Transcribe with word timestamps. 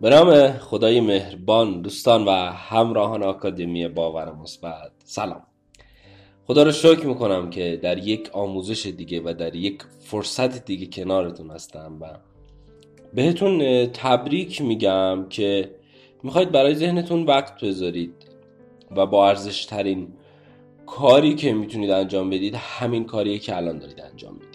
به 0.00 0.10
نام 0.10 0.52
خدای 0.52 1.00
مهربان 1.00 1.82
دوستان 1.82 2.24
و 2.24 2.30
همراهان 2.52 3.22
آکادمی 3.22 3.88
باور 3.88 4.32
مثبت. 4.32 4.90
سلام. 5.04 5.42
خدا 6.46 6.62
رو 6.62 6.72
شکر 6.72 7.06
می‌کنم 7.06 7.50
که 7.50 7.78
در 7.82 7.98
یک 7.98 8.30
آموزش 8.32 8.86
دیگه 8.86 9.20
و 9.20 9.34
در 9.38 9.54
یک 9.54 9.82
فرصت 10.00 10.64
دیگه 10.64 10.86
کنارتون 10.86 11.50
هستم 11.50 11.98
و 12.00 12.06
بهتون 13.14 13.86
تبریک 13.86 14.62
میگم 14.62 15.26
که 15.28 15.70
می‌خواید 16.22 16.52
برای 16.52 16.74
ذهنتون 16.74 17.22
وقت 17.22 17.64
بذارید 17.64 18.14
و 18.96 19.06
با 19.06 19.28
ارزش 19.28 19.64
ترین 19.64 20.08
کاری 20.86 21.34
که 21.34 21.52
می‌تونید 21.52 21.90
انجام 21.90 22.30
بدید 22.30 22.54
همین 22.54 23.04
کاریه 23.04 23.38
که 23.38 23.56
الان 23.56 23.78
دارید 23.78 24.00
انجام 24.00 24.36
بدید 24.36 24.49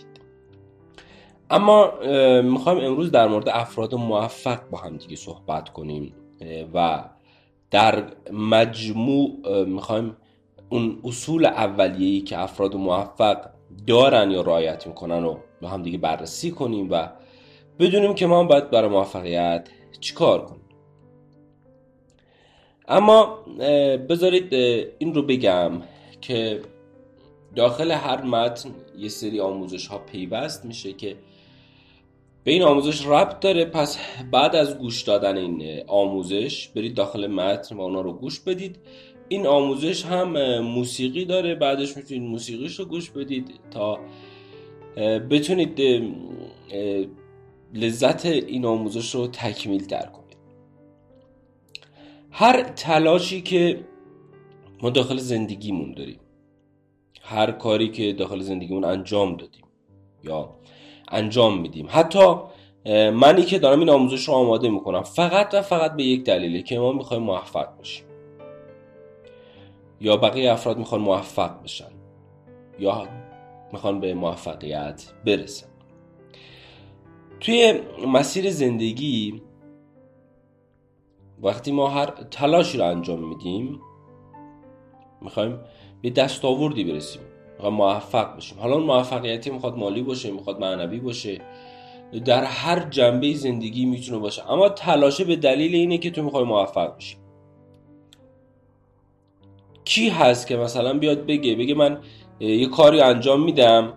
اما 1.50 1.94
می‌خوایم 2.42 2.86
امروز 2.86 3.12
در 3.12 3.28
مورد 3.28 3.50
افراد 3.50 3.96
موفق 3.96 4.70
با 4.70 4.78
هم 4.78 4.98
دیگه 4.98 5.16
صحبت 5.16 5.70
کنیم 5.70 6.14
و 6.74 7.04
در 7.72 8.04
مجموع 8.32 9.64
می‌خوایم 9.64 10.18
اون 10.70 11.00
اصول 11.04 11.46
اولیه‌ای 11.46 12.22
که 12.22 12.40
افراد 12.40 12.76
موفق 12.76 13.50
دارن 13.88 14.32
یا 14.32 14.42
رعایت 14.42 14.88
می‌کنن 14.88 15.24
رو 15.24 15.40
با 15.62 15.68
هم 15.68 15.84
دیگه 15.84 15.98
بررسی 15.98 16.52
کنیم 16.52 16.88
و 16.92 17.10
بدونیم 17.80 18.16
که 18.16 18.28
ما 18.28 18.44
باید 18.44 18.70
برای 18.70 18.90
موفقیت 18.90 19.70
چیکار 20.00 20.46
کنیم. 20.46 20.62
اما 22.88 23.40
بذارید 24.10 24.54
این 25.00 25.14
رو 25.14 25.22
بگم 25.22 25.72
که 26.22 26.62
داخل 27.56 27.92
هر 27.92 28.22
متن 28.22 28.70
یه 28.98 29.10
سری 29.10 29.40
آموزش 29.40 29.88
ها 29.88 29.98
پیوست 29.98 30.66
میشه 30.66 30.94
که 30.94 31.16
به 32.46 32.52
این 32.52 32.64
آموزش 32.64 33.06
ربط 33.06 33.40
داره 33.40 33.66
پس 33.66 33.98
بعد 34.32 34.56
از 34.56 34.78
گوش 34.78 35.02
دادن 35.02 35.38
این 35.38 35.84
آموزش 35.88 36.68
برید 36.68 36.96
داخل 36.96 37.28
متن 37.28 37.76
و 37.76 37.82
اونا 37.82 38.02
رو 38.02 38.14
گوش 38.14 38.40
بدید. 38.40 38.80
این 39.28 39.48
آموزش 39.48 40.06
هم 40.06 40.60
موسیقی 40.60 41.26
داره 41.26 41.56
بعدش 41.56 41.98
می‌تونید 41.98 42.24
موسیقیش 42.24 42.80
رو 42.80 42.86
گوش 42.86 43.10
بدید 43.10 43.60
تا 43.72 44.00
بتونید 45.30 45.82
لذت 47.74 48.26
این 48.26 48.66
آموزش 48.66 49.16
رو 49.16 49.28
تکمیل 49.28 49.86
در 49.88 50.06
کنید. 50.06 50.38
هر 52.32 52.64
تلاشی 52.64 53.42
که 53.42 53.86
ما 54.82 54.90
داخل 54.90 55.18
زندگیمون 55.18 55.94
داریم 55.94 56.20
هر 57.22 57.52
کاری 57.52 57.90
که 57.90 58.14
داخل 58.14 58.40
زندگیمون 58.40 58.84
انجام 58.84 59.36
دادیم 59.36 59.66
یا 60.24 60.56
انجام 61.16 61.62
میدیم. 61.62 61.88
حتی 61.90 62.36
منی 63.14 63.44
که 63.44 63.60
دارم 63.60 63.80
این 63.80 63.90
آموزش 63.90 64.28
رو 64.28 64.34
آماده 64.34 64.70
می‌کنم 64.70 65.04
فقط 65.04 65.54
و 65.54 65.62
فقط 65.62 65.96
به 65.96 66.04
یک 66.04 66.24
دلیله 66.24 66.62
که 66.62 66.80
ما 66.80 66.92
می‌خوایم 66.92 67.24
موفق 67.24 67.78
باشیم 67.78 68.06
یا 70.02 70.18
بقیه 70.18 70.52
افراد 70.52 70.78
می‌خوان 70.78 71.02
موفق 71.02 71.64
بشن 71.64 71.92
یا 72.80 73.08
می‌خوان 73.74 74.00
به 74.00 74.14
موفقیت 74.14 75.14
برسن. 75.26 75.68
توی 77.40 77.74
مسیر 78.08 78.52
زندگی 78.52 79.42
وقتی 81.42 81.72
ما 81.72 81.88
هر 81.88 82.06
تلاشی 82.06 82.78
رو 82.78 82.86
انجام 82.86 83.30
میدیم 83.30 83.82
می‌خوایم 85.22 85.60
به 86.02 86.10
دستاوردی 86.10 86.84
برسیم. 86.84 87.22
می‌خوایم 87.56 87.76
موفق 87.76 88.38
بشیم. 88.38 88.60
حالا 88.60 88.78
موفقیتی 88.78 89.50
می‌خواد 89.50 89.78
مالی 89.78 90.02
باشه 90.02 90.32
می‌خواد 90.32 90.60
معنوی 90.60 91.00
باشه. 91.00 91.42
در 92.26 92.44
هر 92.44 92.80
جنبه 92.90 93.34
زندگی 93.34 93.86
می‌تونه 93.86 94.18
باشه. 94.18 94.52
اما 94.52 94.70
تلاشه 94.70 95.24
به 95.24 95.36
دلیل 95.36 95.76
اینه 95.76 95.98
که 95.98 96.12
تو 96.12 96.24
می‌خوای 96.24 96.44
موفق 96.44 96.98
بشی. 96.98 97.16
کی 99.86 100.10
هست 100.10 100.48
که 100.48 100.58
مثلا 100.58 100.94
بیاد 101.00 101.26
بگه 101.26 101.56
بگه 101.56 101.76
من 101.76 102.00
یه 102.40 102.70
کاری 102.70 103.02
انجام 103.02 103.44
میدم 103.44 103.94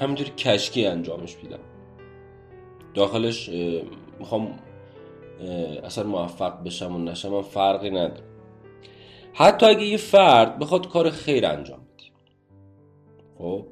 همینطوری 0.00 0.30
کشکی 0.30 0.86
انجامش 0.86 1.36
میدم. 1.42 1.60
داخلش 2.94 3.50
می‌خوام 4.18 4.58
اصلا 5.84 6.04
موفق 6.04 6.62
بشم 6.64 6.94
و 6.94 6.98
نشم 6.98 7.42
فرقی 7.42 7.90
نداره. 7.90 8.24
حتی 9.32 9.66
اگه 9.66 9.84
یه 9.84 9.96
فرد 9.96 10.58
بخواد 10.58 10.88
کار 10.88 11.10
خیر 11.10 11.46
انجام 11.46 11.81
خب؟ 13.42 13.66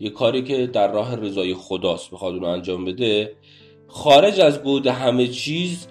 یه 0.00 0.10
کاری 0.10 0.42
که 0.42 0.66
در 0.66 0.92
راه 0.92 1.16
رضای 1.16 1.54
خداست 1.54 2.10
بخواد 2.10 2.34
اونو 2.34 2.46
انجام 2.46 2.84
بده. 2.84 3.32
خارج 3.88 4.40
از 4.40 4.62
بود 4.62 4.86
همه 4.86 5.28
چیز 5.28 5.88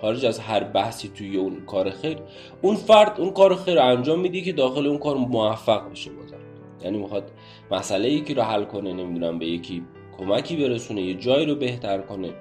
خارج 0.00 0.26
از 0.26 0.38
هر 0.38 0.64
بحثی 0.64 1.08
توی 1.08 1.36
اون 1.36 1.64
کار 1.66 1.90
خیر 1.90 2.18
اون 2.62 2.76
فرد 2.76 3.20
اون 3.20 3.30
کار 3.30 3.56
خیر 3.56 3.74
رو 3.74 3.86
انجام 3.86 4.20
میده 4.20 4.40
که 4.40 4.52
داخل 4.52 4.86
اون 4.86 4.98
کار 4.98 5.16
موفق 5.16 5.90
بشه 5.90 6.10
بازم 6.10 6.36
یعنی 6.84 6.98
می‌خواد 6.98 7.30
مسئله 7.70 8.10
یکی 8.10 8.34
رو 8.34 8.42
حل 8.42 8.64
کنه 8.64 8.92
نمی‌دونم 8.92 9.38
به 9.38 9.46
یکی 9.46 9.82
کمکی 10.18 10.56
برسونه 10.56 11.02
یه 11.02 11.14
جایی 11.14 11.46
رو 11.46 11.54
بهتر 11.54 11.98
کنه. 11.98 12.32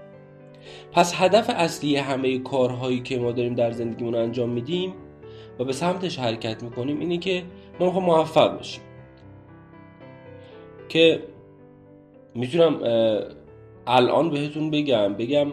پس 0.91 1.13
هدف 1.15 1.49
اصلی 1.49 1.95
همه 1.95 2.39
کارهایی 2.39 3.01
که 3.01 3.19
ما 3.19 3.31
داریم 3.31 3.55
در 3.55 3.71
زندگیمون 3.71 4.15
انجام 4.15 4.49
میدیم 4.49 4.93
و 5.59 5.63
به 5.63 5.73
سمتش 5.73 6.19
حرکت 6.19 6.63
می‌کنیم 6.63 6.99
اینه 6.99 7.17
که 7.17 7.43
ما 7.79 7.85
می‌خوام 7.85 8.05
موفق 8.05 8.59
بشیم. 8.59 8.81
که 10.89 11.23
می‌تونم 12.35 12.79
الان 13.87 14.29
بهتون 14.29 14.71
بگم 14.71 15.13
بگم 15.13 15.47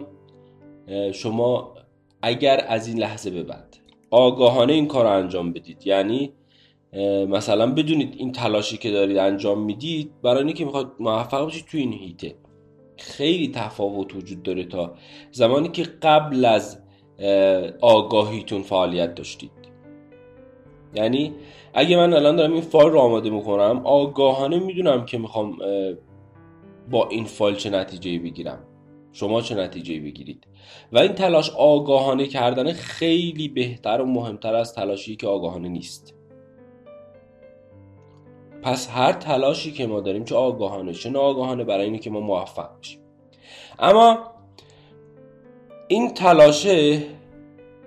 شما 1.13 1.73
اگر 2.21 2.65
از 2.67 2.87
این 2.87 2.99
لحظه 2.99 3.29
به 3.29 3.43
بعد 3.43 3.77
آگاهانه 4.11 4.73
این 4.73 4.87
کار 4.87 5.05
رو 5.05 5.11
انجام 5.11 5.53
بدید 5.53 5.87
یعنی 5.87 6.33
مثلا 7.27 7.71
بدونید 7.71 8.15
این 8.17 8.31
تلاشی 8.31 8.77
که 8.77 8.91
دارید 8.91 9.17
انجام 9.17 9.63
می‌دید 9.63 10.11
برای 10.21 10.43
اینکه 10.43 10.65
می‌خواد 10.65 10.91
موفق 10.99 11.47
بشید 11.47 11.65
تو 11.65 11.77
این 11.77 11.93
هیته. 11.93 12.35
خیلی 12.97 13.51
تفاوت 13.55 14.15
وجود 14.15 14.43
داره 14.43 14.63
تا 14.63 14.93
زمانی 15.31 15.69
که 15.69 15.83
قبل 15.83 16.45
از 16.45 16.79
آگاهیتون 17.81 18.61
فعالیت 18.61 19.15
داشتید. 19.15 19.51
یعنی 20.95 21.33
اگه 21.73 21.97
من 21.97 22.13
الان 22.13 22.35
دارم 22.35 22.53
این 22.53 22.61
فایل 22.61 22.89
رو 22.89 22.99
آماده 22.99 23.29
می‌کنم 23.29 23.81
آگاهانه 23.83 24.59
می‌دونم 24.59 25.05
که 25.05 25.17
می‌خوام 25.17 25.57
با 26.91 27.07
این 27.09 27.25
فایل 27.25 27.55
چه 27.55 27.69
نتیجه 27.69 28.19
بگیرم. 28.19 28.59
شما 29.11 29.41
چه 29.41 29.55
نتیجه 29.55 29.99
بگیرید. 29.99 30.47
و 30.91 30.99
این 30.99 31.13
تلاش 31.13 31.49
آگاهانه 31.49 32.27
کردن 32.27 32.73
خیلی 32.73 33.47
بهتر 33.47 34.01
و 34.01 34.05
مهمتر 34.05 34.55
از 34.55 34.75
تلاشی 34.75 35.15
که 35.15 35.27
آگاهانه 35.27 35.69
نیست. 35.69 36.15
پس 38.61 38.89
هر 38.89 39.13
تلاشی 39.13 39.71
که 39.71 39.87
ما 39.87 39.99
داریم 39.99 40.23
چه 40.23 40.35
آگاهانه 40.35 40.93
چه 40.93 41.09
ناآگاهانه 41.09 41.63
برای 41.63 41.85
اینه 41.85 41.99
که 41.99 42.09
ما 42.09 42.19
موفق 42.19 42.79
بشیم. 42.79 42.99
اما 43.79 44.17
این 45.87 46.13
تلاشه 46.13 47.03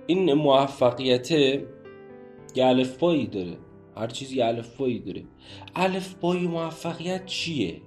این 0.07 0.33
موفقیت 0.33 1.31
یه 1.31 1.65
الفبایی 2.57 3.27
داره. 3.27 3.57
هر 3.97 4.07
چیزی 4.07 4.41
الفبایی 4.41 4.99
داره. 4.99 5.23
الفبای 5.75 6.47
موفقیت 6.47 7.25
چیه؟ 7.25 7.81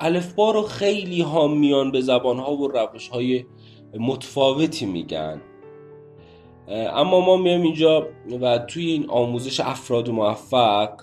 الفبا 0.00 0.50
رو 0.50 0.62
خیلی 0.62 1.20
ها 1.20 1.48
میان 1.48 1.92
به 1.92 2.00
زبان 2.00 2.38
ها 2.38 2.56
و 2.56 2.68
روش 2.68 3.08
های 3.08 3.44
متفاوتی 3.98 4.86
میگن. 4.86 5.40
اما 6.68 7.20
ما 7.20 7.36
میایم 7.36 7.62
اینجا 7.62 8.08
و 8.40 8.58
توی 8.58 8.86
این 8.86 9.10
آموزش 9.10 9.60
افراد 9.60 10.10
موفق 10.10 11.00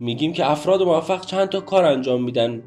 میگیم 0.00 0.32
که 0.32 0.50
افراد 0.50 0.82
موفق 0.82 1.26
چند 1.26 1.48
تا 1.48 1.60
کار 1.60 1.84
انجام 1.84 2.24
میدن 2.24 2.62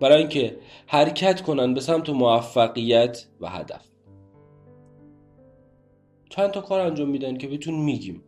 برای 0.00 0.18
اینکه 0.18 0.58
حرکت 0.86 1.42
کنن 1.42 1.74
به 1.74 1.80
سمت 1.80 2.10
موفقیت 2.10 3.26
و 3.40 3.48
هدف. 3.48 3.91
چند 6.36 6.50
تا 6.50 6.60
کار 6.60 6.80
انجام 6.80 7.08
میدن 7.08 7.36
که 7.36 7.48
بهتون 7.48 7.74
میگیم. 7.74 8.22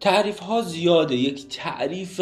تعریف 0.00 0.38
ها 0.38 0.62
زیاده 0.62 1.16
یک 1.16 1.48
تعریف 1.48 2.20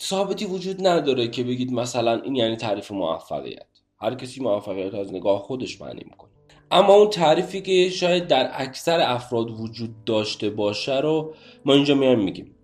ثابتی 0.00 0.44
وجود 0.44 0.86
نداره 0.86 1.28
که 1.28 1.44
بگید 1.44 1.72
مثلا 1.72 2.20
این 2.22 2.36
یعنی 2.36 2.56
تعریف 2.56 2.90
موفقیت. 2.90 3.66
هر 4.00 4.14
کسی 4.14 4.42
موفقیت 4.42 4.94
از 4.94 5.14
نگاه 5.14 5.42
خودش 5.42 5.80
معنی 5.80 6.04
می‌کنه. 6.04 6.30
اما 6.70 6.94
اون 6.94 7.10
تعریفی 7.10 7.62
که 7.62 7.90
شاید 7.90 8.26
در 8.26 8.50
اکثر 8.52 9.00
افراد 9.00 9.60
وجود 9.60 10.04
داشته 10.04 10.50
باشه 10.50 11.00
رو 11.00 11.34
ما 11.64 11.74
اینجا 11.74 11.94
میایم 11.94 12.20
میگیم. 12.20 12.54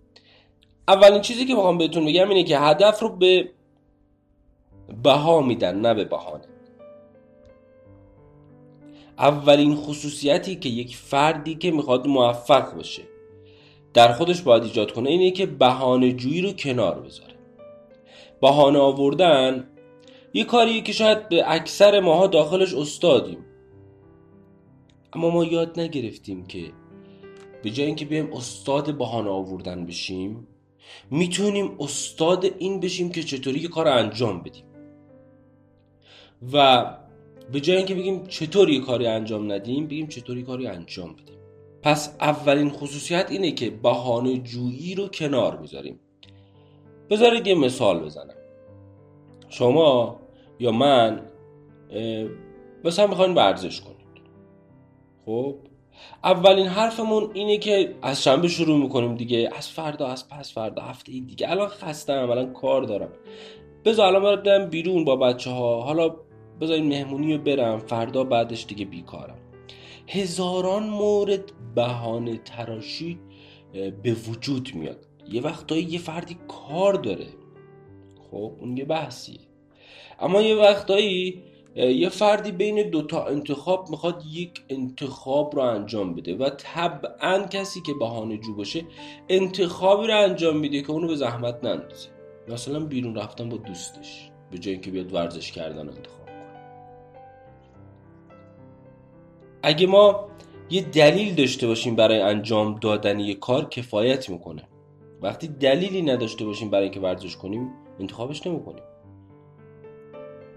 اولین 0.88 1.20
چیزی 1.20 1.44
که 1.44 1.54
بخوام 1.54 1.78
بهتون 1.78 2.06
بگم 2.06 2.28
اینه 2.28 2.44
که 2.44 2.58
هدف 2.58 3.00
رو 3.00 3.16
به 3.16 3.50
بها 5.02 5.40
میدن 5.40 5.80
نه 5.80 5.94
به 5.94 6.04
بهانه. 6.04 6.44
اولین 9.20 9.76
خصوصیتی 9.76 10.56
که 10.56 10.68
یک 10.68 10.96
فردی 10.96 11.54
که 11.54 11.70
می‌خواد 11.70 12.06
موفق 12.06 12.74
باشه. 12.74 13.02
در 13.94 14.12
خودش 14.12 14.42
باید 14.42 14.62
ایجاد 14.62 14.92
کنه 14.92 15.10
اینه 15.10 15.30
که 15.30 15.46
بهانه 15.46 16.12
جویی 16.12 16.42
رو 16.42 16.52
کنار 16.52 17.00
بذاره. 17.00 17.34
بهانه 18.40 18.78
آوردن 18.78 19.66
یه 20.34 20.44
کاریه 20.44 20.80
که 20.80 20.92
شاید 20.92 21.28
به 21.28 21.52
اکثر 21.52 22.00
ماها 22.00 22.26
داخلش 22.26 22.74
استادیم. 22.74 23.38
اما 25.12 25.30
ما 25.30 25.44
یاد 25.44 25.80
نگرفتیم 25.80 26.46
که 26.46 26.72
به 27.62 27.70
جای 27.70 27.86
اینکه 27.86 28.04
بیایم 28.04 28.32
استاد 28.32 28.98
بهانه 28.98 29.30
آوردن 29.30 29.86
بشیم 29.86 30.46
می‌تونیم 31.10 31.76
استاد 31.80 32.46
این 32.58 32.80
بشیم 32.80 33.12
که 33.12 33.22
چطوری 33.22 33.60
یه 33.60 33.68
کار 33.68 33.88
انجام 33.88 34.42
بدیم. 34.42 34.64
و 36.52 36.86
به 37.52 37.60
جای 37.60 37.76
اینکه 37.76 37.94
بگیم 37.94 38.26
چطور 38.26 38.68
یه 38.68 38.80
کاری 38.80 39.06
انجام 39.06 39.52
ندیم 39.52 39.86
بگیم 39.86 40.06
چطوری 40.06 40.42
کاری 40.42 40.66
انجام 40.66 41.12
بدیم. 41.12 41.38
پس 41.82 42.16
اولین 42.20 42.70
خصوصیت 42.70 43.30
اینه 43.30 43.52
که 43.52 43.70
بهانه 43.70 44.38
جویی 44.38 44.94
رو 44.94 45.08
کنار 45.08 45.56
می‌ذاریم 45.56 46.00
بذارید 47.10 47.46
یه 47.46 47.54
مثال 47.54 48.00
بزنم. 48.00 48.34
شما 49.48 50.20
یا 50.58 50.72
من 50.72 51.22
مثلا 52.84 53.06
می‌خواین 53.06 53.34
ورزش 53.34 53.80
کنید. 53.80 53.96
خب؟ 55.26 55.54
اولین 56.24 56.66
حرفمون 56.66 57.30
اینه 57.34 57.58
که 57.58 57.94
از 58.02 58.22
شنبه 58.22 58.48
شروع 58.48 58.78
می‌کنیم 58.78 59.14
دیگه. 59.14 59.50
از 59.56 59.68
فردا 59.68 60.06
از 60.06 60.28
پس 60.28 60.54
فردا 60.54 60.82
هفته 60.82 61.12
دیگه. 61.12 61.50
الان 61.50 61.68
خستم 61.68 62.30
الان 62.30 62.52
کار 62.52 62.82
دارم. 62.82 63.12
بذار 63.84 64.06
الان 64.06 64.42
برم 64.42 64.70
بیرون 64.70 65.04
با 65.04 65.16
بچه 65.16 65.50
ها 65.50 65.82
حالا 65.82 66.16
بذار 66.60 66.76
این 66.76 66.88
مهمونی 66.88 67.34
رو 67.34 67.42
برم 67.42 67.78
فردا 67.78 68.24
بعدش 68.24 68.66
دیگه 68.66 68.84
بیکارم. 68.84 69.38
هزاران 70.08 70.82
مورد 70.88 71.52
بهانه 71.74 72.36
تراشی 72.36 73.18
به 74.02 74.12
وجود 74.12 74.70
میاد. 74.74 75.06
یه 75.28 75.42
وقتایی 75.42 75.82
یه 75.82 75.98
فردی 75.98 76.36
کار 76.48 76.94
داره. 76.94 77.26
خب 78.30 78.52
اون 78.60 78.76
یه 78.76 78.84
بحثیه. 78.84 79.40
اما 80.20 80.42
یه 80.42 80.54
وقتایی 80.56 81.42
یه 81.76 82.08
فردی 82.08 82.52
بین 82.52 82.90
دوتا 82.90 83.26
انتخاب 83.26 83.90
می‌خواد 83.90 84.24
یک 84.32 84.60
انتخاب 84.68 85.56
رو 85.56 85.62
انجام 85.62 86.14
بده 86.14 86.34
و 86.34 86.50
طبعا 86.50 87.46
کسی 87.46 87.80
که 87.80 87.92
بهانه 87.94 88.38
جو 88.38 88.54
باشه 88.54 88.84
انتخابی 89.28 90.06
رو 90.06 90.18
انجام 90.18 90.56
میده 90.56 90.82
که 90.82 90.90
اونو 90.90 91.08
به 91.08 91.16
زحمت 91.16 91.64
نندازه. 91.64 92.08
مثلا 92.48 92.80
بیرون 92.80 93.14
رفتن 93.14 93.48
با 93.48 93.56
دوستش 93.56 94.30
به 94.50 94.58
جای 94.58 94.72
اینکه 94.72 94.90
بیاد 94.90 95.14
ورزش 95.14 95.52
کردن 95.52 95.88
انتخاب 95.88 96.19
اگه 99.62 99.86
ما 99.86 100.28
یه 100.70 100.82
دلیل 100.82 101.34
داشته 101.34 101.66
باشیم 101.66 101.96
برای 101.96 102.20
انجام 102.20 102.74
دادن 102.74 103.20
یه 103.20 103.34
کار 103.34 103.68
کفایت 103.68 104.30
می‌کنه. 104.30 104.62
وقتی 105.22 105.48
دلیلی 105.48 106.02
نداشته 106.02 106.44
باشیم 106.44 106.70
برای 106.70 106.84
اینکه 106.84 107.00
ورزش 107.00 107.36
کنیم 107.36 107.70
انتخابش 108.00 108.46
نمی‌کنیم. 108.46 108.82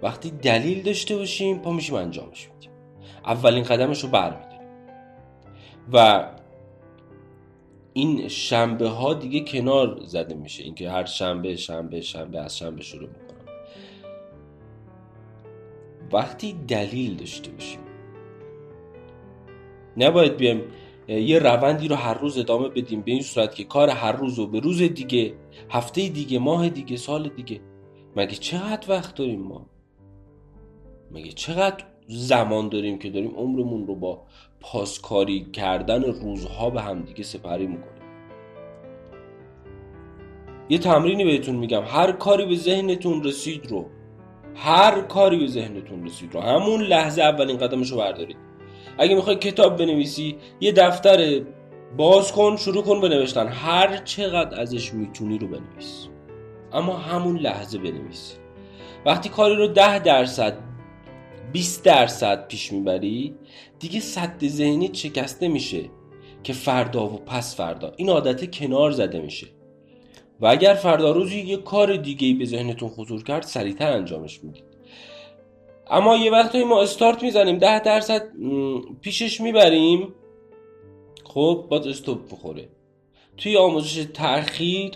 وقتی 0.01 0.31
دلیل 0.31 0.83
داشته 0.83 1.17
باشیم 1.17 1.59
پا 1.59 1.71
میشیم 1.71 1.95
انجامش 1.95 2.49
میدیم. 2.53 2.71
اولین 3.25 3.63
قدمش 3.63 4.03
رو 4.03 4.09
برمیداریم. 4.09 4.67
و 5.93 6.27
این 7.93 8.27
شنبه 8.27 8.89
ها 8.89 9.13
دیگه 9.13 9.39
کنار 9.39 9.99
زده 10.05 10.35
میشه. 10.35 10.63
اینکه 10.63 10.91
هر 10.91 11.05
شنبه 11.05 11.55
شنبه 11.55 12.01
شنبه 12.01 12.39
از 12.39 12.57
شنبه 12.57 12.81
شروع 12.83 13.09
می‌کنم. 13.09 13.55
وقتی 16.13 16.53
دلیل 16.67 17.15
داشته 17.15 17.51
باشیم 17.51 17.79
نباید 19.97 20.37
بیایم 20.37 20.61
یه 21.07 21.39
روندی 21.39 21.87
رو 21.87 21.95
هر 21.95 22.13
روز 22.13 22.37
ادامه 22.37 22.69
بدیم 22.69 23.01
به 23.01 23.11
این 23.11 23.21
صورت 23.21 23.55
که 23.55 23.63
کار 23.63 23.89
هر 23.89 24.11
روز 24.11 24.39
رو 24.39 24.47
به 24.47 24.59
روز 24.59 24.81
دیگه 24.81 25.33
هفته 25.69 26.09
دیگه 26.09 26.39
ماه 26.39 26.69
دیگه 26.69 26.97
سال 26.97 27.29
دیگه. 27.29 27.61
مگه 28.15 28.35
چقدر 28.35 28.91
وقت 28.91 29.15
داریم 29.15 29.41
ما؟ 29.41 29.65
مگه 31.11 31.31
چقدر 31.31 31.85
زمان 32.07 32.69
داریم 32.69 32.99
که 32.99 33.09
داریم 33.09 33.35
عمرمون 33.35 33.87
رو 33.87 33.95
با 33.95 34.21
پاسکاری 34.61 35.45
کردن 35.53 36.03
روزها 36.03 36.69
به 36.69 36.81
همدیگه 36.81 37.23
سپری 37.23 37.67
می‌کنیم؟ 37.67 38.03
یه 40.69 40.77
تمرینی 40.77 41.23
بهتون 41.23 41.55
میگم 41.55 41.83
هر 41.85 42.11
کاری 42.11 42.45
به 42.45 42.55
ذهنتون 42.55 43.23
رسید 43.23 43.71
رو 43.71 43.85
هر 44.55 45.01
کاری 45.01 45.37
به 45.37 45.47
ذهنتون 45.47 46.05
رسید 46.05 46.33
رو 46.33 46.41
همون 46.41 46.81
لحظه 46.81 47.21
اولین 47.21 47.57
قدمش 47.57 47.91
رو 47.91 47.97
بردارید. 47.97 48.37
اگه 48.97 49.15
می‌خوای 49.15 49.35
کتاب 49.35 49.77
بنویسی 49.77 50.35
یه 50.61 50.71
دفتر 50.71 51.41
باز 51.97 52.31
کن 52.31 52.57
شروع 52.57 52.83
کن 52.83 53.01
بنوشتن. 53.01 53.47
هر 53.47 53.97
چقدر 53.97 54.61
ازش 54.61 54.93
می‌تونی 54.93 55.37
رو 55.37 55.47
بنویس. 55.47 56.07
اما 56.73 56.97
همون 56.97 57.37
لحظه 57.37 57.77
بنویس. 57.77 58.37
وقتی 59.05 59.29
کاری 59.29 59.55
رو 59.55 59.67
ده 59.67 59.99
درصد 59.99 60.57
20 61.53 61.85
درصد 61.85 62.47
پیش 62.47 62.73
می‌بری 62.73 63.35
دیگه 63.79 63.99
صد 63.99 64.47
ذهنی 64.47 64.89
شکسته 64.93 65.47
میشه 65.47 65.89
که 66.43 66.53
فردا 66.53 67.05
و 67.05 67.17
پس 67.17 67.55
فردا. 67.55 67.91
این 67.95 68.09
عادت 68.09 68.55
کنار 68.55 68.91
زده 68.91 69.19
میشه. 69.19 69.47
و 70.39 70.45
اگر 70.45 70.73
فردا 70.73 71.11
روزی 71.11 71.39
یه 71.39 71.57
کار 71.57 71.95
دیگه 71.95 72.33
به 72.39 72.45
ذهنتون 72.45 72.89
حضور 72.89 73.23
کرد 73.23 73.43
سریعتر 73.43 73.91
انجامش 73.91 74.43
می‌دید. 74.43 74.72
اما 75.91 76.15
یه 76.15 76.31
وقتی 76.31 76.63
ما 76.63 76.81
استارت 76.81 77.23
می‌زنیم 77.23 77.57
ده 77.57 77.79
درصد 77.79 78.31
پیشش 79.01 79.41
می‌بریم 79.41 80.13
خب 81.23 81.65
باز 81.69 81.87
استوب 81.87 82.25
بخوره 82.31 82.69
توی 83.37 83.57
آموزش 83.57 84.05
تاخیر 84.13 84.91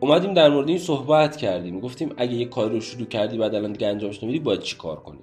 اومدیم 0.00 0.34
در 0.34 0.48
مورد 0.48 0.68
این 0.68 0.78
صحبت 0.78 1.36
کردیم. 1.36 1.80
گفتیم 1.80 2.14
اگه 2.16 2.32
یه 2.32 2.44
کاری 2.44 2.74
رو 2.74 2.80
شروع 2.80 3.06
کردی 3.06 3.38
بعد 3.38 3.54
الان 3.54 3.72
دیگه 3.72 3.86
انجامش 3.86 4.22
نمیدی 4.22 4.38
باید 4.38 4.60
چی 4.60 4.76
کار 4.76 4.96
کنی؟ 4.96 5.18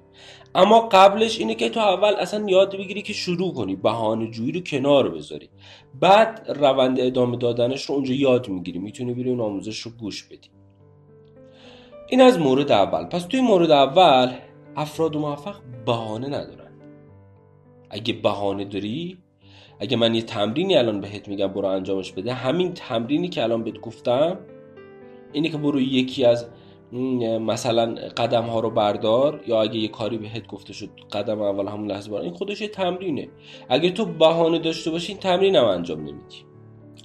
اما 0.56 0.90
قبلش 0.92 1.40
اینه 1.40 1.56
که 1.56 1.70
تو 1.70 1.80
اول 1.80 2.14
اصلا 2.14 2.50
یاد 2.50 2.78
بگیری 2.78 3.02
که 3.02 3.14
شروع 3.14 3.54
کنی 3.54 3.76
بهانه 3.76 4.32
جویی 4.32 4.52
رو 4.52 4.60
کنار 4.60 5.10
بذاری. 5.10 5.50
بعد 6.00 6.46
روند 6.50 7.00
ادامه 7.00 7.38
دادنش 7.38 7.86
رو 7.86 7.96
اونجا 7.96 8.14
یاد 8.14 8.50
می‌گیری. 8.50 8.80
می‌تونی 8.80 9.14
بری 9.14 9.30
اون 9.30 9.40
آموزش 9.40 9.80
رو 9.80 9.92
گوش 9.92 10.24
بدی. 10.24 10.50
این 12.12 12.22
از 12.22 12.40
مورد 12.40 12.72
اول. 12.72 13.04
پس 13.04 13.24
توی 13.24 13.42
مورد 13.42 13.72
اول 13.72 14.32
افراد 14.76 15.18
موفق 15.18 15.56
بهانه 15.86 16.28
ندارن. 16.28 16.72
اگه 17.90 18.14
بهانه 18.14 18.66
داری 18.66 19.18
اگه 19.80 19.98
من 19.98 20.16
یه 20.16 20.22
تمرینی 20.22 20.76
الان 20.76 21.02
بهت 21.02 21.28
میگم 21.28 21.48
برو 21.48 21.68
انجامش 21.68 22.12
بده 22.12 22.34
همین 22.34 22.74
تمرینی 22.74 23.30
که 23.30 23.44
الان 23.44 23.64
بهت 23.64 23.80
گفتم 23.80 24.38
اینه 25.34 25.50
که 25.50 25.58
برو 25.58 25.82
یکی 25.82 26.26
از 26.26 26.48
مثلا 27.40 27.96
قدم 28.18 28.44
ها 28.44 28.60
رو 28.60 28.70
بردار 28.70 29.42
یا 29.48 29.62
اگه 29.62 29.76
یه 29.76 29.88
کاری 29.88 30.18
بهت 30.18 30.48
گفته 30.48 30.74
شد 30.74 30.90
قدم 31.12 31.42
اول 31.42 31.68
همون 31.68 31.92
لحظه 31.92 32.10
بردار. 32.10 32.26
این 32.26 32.34
خودش 32.34 32.62
یه 32.62 32.68
تمرینه. 32.68 33.30
اگه 33.70 33.92
تو 33.92 34.06
بهانه 34.06 34.60
داشته 34.60 34.92
باشی 34.92 35.12
این 35.12 35.22
تمرین 35.22 35.56
هم 35.56 35.66
انجام 35.66 36.00
نمیدی. 36.00 36.46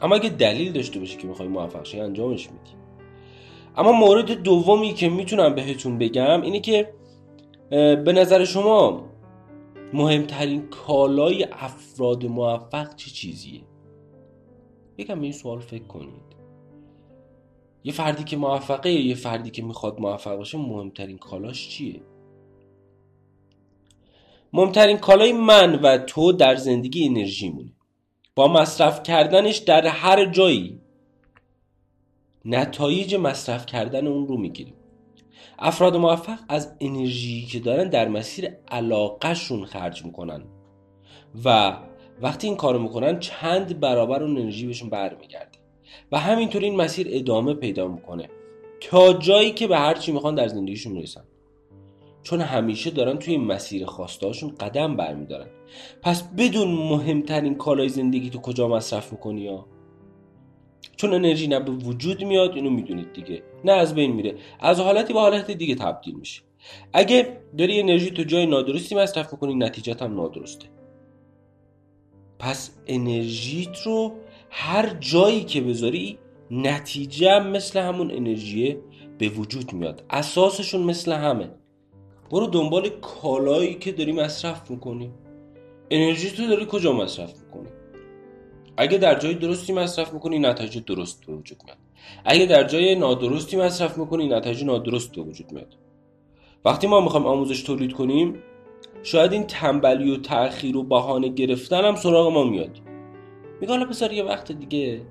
اما 0.02 0.14
اگه 0.14 0.28
دلیل 0.28 0.72
داشته 0.72 0.98
باشی 0.98 1.16
که 1.16 1.26
می‌خوای 1.26 1.48
موفق 1.48 1.84
شی 1.84 2.00
انجامش 2.00 2.50
میدی. 2.50 2.85
اما 3.76 3.92
مورد 3.92 4.30
دومی 4.30 4.94
که 4.94 5.08
می‌تونم 5.08 5.54
بهتون 5.54 5.98
بگم 5.98 6.42
اینه 6.42 6.60
که 6.60 6.92
به 7.70 8.12
نظر 8.12 8.44
شما 8.44 9.04
مهمترین 9.92 10.66
کالای 10.68 11.44
افراد 11.44 12.26
موفق 12.26 12.94
چه 12.94 13.10
چیزیه؟ 13.10 13.60
یکم 14.98 15.20
این 15.20 15.32
سوال 15.32 15.60
فکر 15.60 15.84
کنید. 15.84 16.26
یه 17.84 17.92
فردی 17.92 18.24
که 18.24 18.36
موفقه 18.36 18.90
یه 18.90 19.14
فردی 19.14 19.50
که 19.50 19.62
می‌خواد 19.62 20.00
موفق 20.00 20.36
باشه 20.36 20.58
مهمترین 20.58 21.18
کالاش 21.18 21.68
چیه؟ 21.68 22.00
مهمترین 24.52 24.96
کالای 24.96 25.32
من 25.32 25.74
و 25.74 25.98
تو 25.98 26.32
در 26.32 26.54
زندگی 26.54 27.08
انرژی 27.08 27.48
مونه 27.48 27.72
با 28.34 28.48
مصرف 28.48 29.02
کردنش 29.02 29.56
در 29.56 29.86
هر 29.86 30.24
جایی 30.24 30.75
نتایج 32.46 33.14
مصرف 33.14 33.66
کردن 33.66 34.06
اون 34.06 34.26
رو 34.26 34.36
می‌گیریم. 34.36 34.74
افراد 35.58 35.96
موفق 35.96 36.38
از 36.48 36.76
انرژی 36.80 37.46
که 37.46 37.60
دارن 37.60 37.88
در 37.88 38.08
مسیر 38.08 38.48
علاقهشون 38.68 39.64
خرج 39.64 40.04
می‌کنن 40.04 40.42
و 41.44 41.76
وقتی 42.22 42.46
این 42.46 42.56
کارو 42.56 42.78
می‌کنن 42.78 43.18
چند 43.18 43.80
برابر 43.80 44.22
اون 44.22 44.38
انرژی 44.38 44.66
بهشون 44.66 44.90
برمیگرده 44.90 45.58
و 46.12 46.18
همینطور 46.18 46.62
این 46.62 46.76
مسیر 46.76 47.06
ادامه 47.10 47.54
پیدا 47.54 47.88
می‌کنه 47.88 48.28
تا 48.80 49.12
جایی 49.12 49.50
که 49.50 49.66
به 49.66 49.78
هر 49.78 49.94
چی 49.94 50.12
می‌خوان 50.12 50.34
در 50.34 50.48
زندگیشون 50.48 50.92
می‌رسن. 50.92 51.24
چون 52.22 52.40
همیشه 52.40 52.90
دارن 52.90 53.18
توی 53.18 53.34
این 53.34 53.44
مسیر 53.44 53.86
خواستهاشون 53.86 54.54
قدم 54.60 54.96
برمیدارن. 54.96 55.46
پس 56.02 56.22
بدون 56.22 56.68
مهمترین 56.68 57.54
کالای 57.54 57.88
زندگی 57.88 58.30
تو 58.30 58.38
کجا 58.38 58.68
مصرف 58.68 59.12
می‌کنی 59.12 59.40
یا؟ 59.40 59.66
چون 60.96 61.14
انرژی 61.14 61.46
نه 61.46 61.60
به 61.60 61.70
وجود 61.72 62.24
میاد 62.24 62.54
اینو 62.54 62.70
می‌دونید 62.70 63.12
دیگه. 63.12 63.42
نه 63.64 63.72
از 63.72 63.94
بین 63.94 64.12
میره. 64.12 64.34
از 64.60 64.80
حالتی 64.80 65.12
به 65.12 65.20
حالت 65.20 65.50
دیگه 65.50 65.74
تبدیل 65.74 66.14
میشه. 66.14 66.42
اگه 66.92 67.40
داری 67.58 67.80
انرژی 67.80 68.10
تو 68.10 68.22
جای 68.24 68.46
نادرستی 68.46 68.94
مصرف 68.94 69.32
می‌کنی 69.32 69.54
نتیجت 69.54 70.02
هم 70.02 70.14
نادرسته. 70.14 70.66
پس 72.38 72.70
انرژیت 72.86 73.82
رو 73.84 74.12
هر 74.50 74.96
جایی 75.00 75.44
که 75.44 75.60
بذاری 75.60 76.18
نتیجه 76.50 77.40
مثل 77.40 77.80
همون 77.80 78.10
انرژی 78.10 78.76
به 79.18 79.28
وجود 79.28 79.72
میاد. 79.72 80.04
اساسشون 80.10 80.82
مثل 80.82 81.12
همه. 81.12 81.50
برو 82.30 82.46
دنبال 82.46 82.88
کالایی 82.88 83.74
که 83.74 83.92
داری 83.92 84.12
مصرف 84.12 84.70
می‌کنی. 84.70 85.10
انرژی 85.90 86.30
تو 86.30 86.46
داری 86.46 86.66
کجا 86.70 86.92
مصرف 86.92 87.32
می‌کنی؟ 87.42 87.68
اگه 88.76 88.98
در 88.98 89.18
جای 89.18 89.34
درستی 89.34 89.72
مصرف 89.72 90.12
می‌کنی 90.12 90.38
نتایج 90.38 90.84
درست 90.84 91.26
به 91.26 91.32
وجود 91.32 91.58
میاد. 91.64 91.78
اگه 92.24 92.46
در 92.46 92.64
جای 92.64 92.94
نادرستی 92.94 93.56
مصرف 93.56 93.98
می‌کنی 93.98 94.28
نتایج 94.28 94.64
نادرست 94.64 95.12
به 95.12 95.22
وجود 95.22 95.52
میاد. 95.52 95.76
وقتی 96.64 96.86
ما 96.86 97.00
می‌خوایم 97.00 97.26
آموزش 97.26 97.62
تولید 97.62 97.92
کنیم 97.92 98.42
شاید 99.02 99.32
این 99.32 99.46
تنبلی 99.46 100.10
و 100.10 100.16
تأخیر 100.16 100.76
و 100.76 100.82
بهانه 100.82 101.28
گرفتن 101.28 101.84
هم 101.84 101.94
سراغ 101.94 102.32
ما 102.32 102.44
میاد. 102.44 102.80
میگه 103.60 103.72
حالا 103.72 103.84
بذار 103.84 104.12
یه 104.12 104.24
وقت 104.24 104.52
دیگه. 104.52 105.02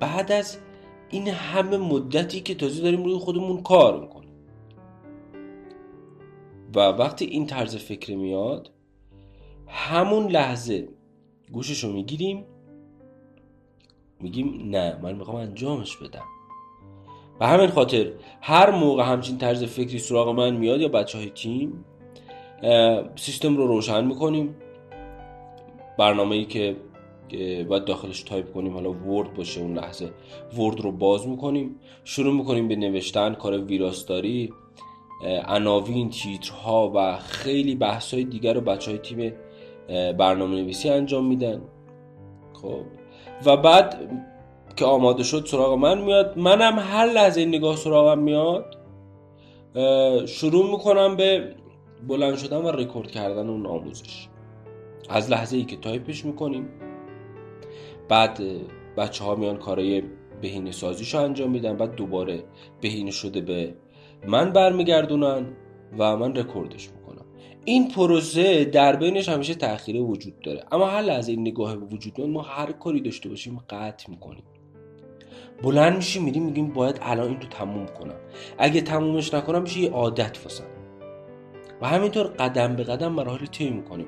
بعد 0.00 0.32
از 0.32 0.58
این 1.10 1.28
همه 1.28 1.76
مدتی 1.76 2.40
که 2.40 2.54
تازه 2.54 2.82
داریم 2.82 3.04
روی 3.04 3.14
خودمون 3.14 3.62
کار 3.62 4.00
می‌کنیم. 4.00 4.32
و 6.76 6.80
وقتی 6.80 7.24
این 7.24 7.46
طرز 7.46 7.76
فکر 7.76 8.16
میاد 8.16 8.70
همون 9.68 10.26
لحظه 10.26 10.88
گوششو 11.52 11.92
می‌گیریم. 11.92 12.44
میگیم 14.20 14.68
نه 14.70 14.98
من 15.02 15.14
می‌خوام 15.14 15.36
انجامش 15.36 15.96
بدم. 15.96 16.24
و 17.40 17.46
همین 17.46 17.66
خاطر 17.66 18.12
هر 18.40 18.70
موقع 18.70 19.02
همچین 19.02 19.38
طرز 19.38 19.64
فکری 19.64 19.98
سراغ 19.98 20.28
من 20.28 20.56
میاد 20.56 20.80
یا 20.80 20.88
بچه 20.88 21.18
های 21.18 21.30
تیم 21.30 21.84
سیستم 23.16 23.56
رو 23.56 23.66
روشن 23.66 24.04
می‌کنیم. 24.04 24.56
برنامه 25.98 26.36
ای 26.36 26.44
که 26.44 26.76
باید 27.68 27.84
داخلش 27.84 28.22
تایپ 28.22 28.52
کنیم 28.52 28.72
حالا 28.72 28.92
Word 28.92 29.34
باشه 29.34 29.60
اون 29.60 29.78
لحظه 29.78 30.10
Word 30.58 30.80
رو 30.80 30.92
باز 30.92 31.28
می‌کنیم. 31.28 31.76
شروع 32.04 32.34
می‌کنیم 32.34 32.68
به 32.68 32.76
نوشتن 32.76 33.34
کار 33.34 33.58
ویراستاری 33.58 34.52
عناوین 35.46 36.10
تیترها 36.10 36.92
و 36.94 37.18
خیلی 37.18 37.74
بحث 37.74 38.14
های 38.14 38.24
دیگر 38.24 38.54
رو 38.54 38.60
بچه 38.60 38.90
های 38.90 39.00
تیم 39.00 39.32
برنامه 39.88 40.54
نویسی 40.56 40.88
انجام 40.88 41.26
میدن. 41.26 41.62
خب. 42.52 42.80
و 43.46 43.56
بعد 43.56 43.96
که 44.76 44.84
آماده 44.84 45.22
شد 45.22 45.46
سراغ 45.46 45.72
من 45.72 46.00
میاد. 46.00 46.38
منم 46.38 46.78
هر 46.78 47.06
لحظه 47.06 47.40
این 47.40 47.48
نگاه 47.48 47.76
سراغم 47.76 48.18
میاد 48.18 48.76
شروع 50.26 50.70
می‌کنم 50.70 51.16
به 51.16 51.54
بلند 52.08 52.36
شدن 52.36 52.56
و 52.56 52.70
رکورد 52.70 53.10
کردن 53.10 53.48
اون 53.48 53.66
آموزش. 53.66 54.28
از 55.08 55.30
لحظه 55.30 55.56
ای 55.56 55.64
که 55.64 55.76
تایپش 55.76 56.24
می‌کنیم. 56.24 56.68
بعد 58.08 58.40
بچه 58.96 59.24
ها 59.24 59.34
میان 59.34 59.56
کارای 59.56 60.02
بهینه 60.42 60.70
سازیشو 60.70 61.18
انجام 61.18 61.50
میدن. 61.50 61.76
بعد 61.76 61.94
دوباره 61.94 62.44
بهینه 62.80 63.10
شده 63.10 63.40
به 63.40 63.74
من 64.26 64.52
برمیگردونن 64.52 65.46
و 65.98 66.16
من 66.16 66.36
رکوردش 66.36 66.90
می‌کنم. 66.90 67.11
این 67.64 67.88
پروسه 67.88 68.64
در 68.64 68.96
بینش 68.96 69.28
همیشه 69.28 69.54
تاخیر 69.54 69.96
وجود 69.96 70.40
داره. 70.40 70.64
اما 70.72 70.86
هر 70.86 71.02
لحظه 71.02 71.32
این 71.32 71.40
نگاه 71.40 71.74
وجود 71.76 72.20
ما 72.20 72.42
هر 72.42 72.72
کاری 72.72 73.00
داشته 73.00 73.28
باشیم 73.28 73.60
قطع 73.70 74.10
می‌کنیم. 74.10 74.42
بلند 75.62 75.96
میشیم 75.96 76.24
میریم 76.24 76.42
میگیم 76.42 76.68
باید 76.68 76.98
الان 77.02 77.28
این 77.28 77.40
رو 77.40 77.46
تموم 77.48 77.86
کنم. 77.86 78.14
اگه 78.58 78.80
تمومش 78.80 79.34
نکنم 79.34 79.62
میشه 79.62 79.80
یه 79.80 79.90
عادت 79.90 80.38
واسم. 80.44 80.64
و 81.82 81.88
همینطور 81.88 82.26
قدم 82.26 82.76
به 82.76 82.82
قدم 82.82 83.12
مراحل 83.12 83.46
طی 83.46 83.70
می‌کنیم. 83.70 84.06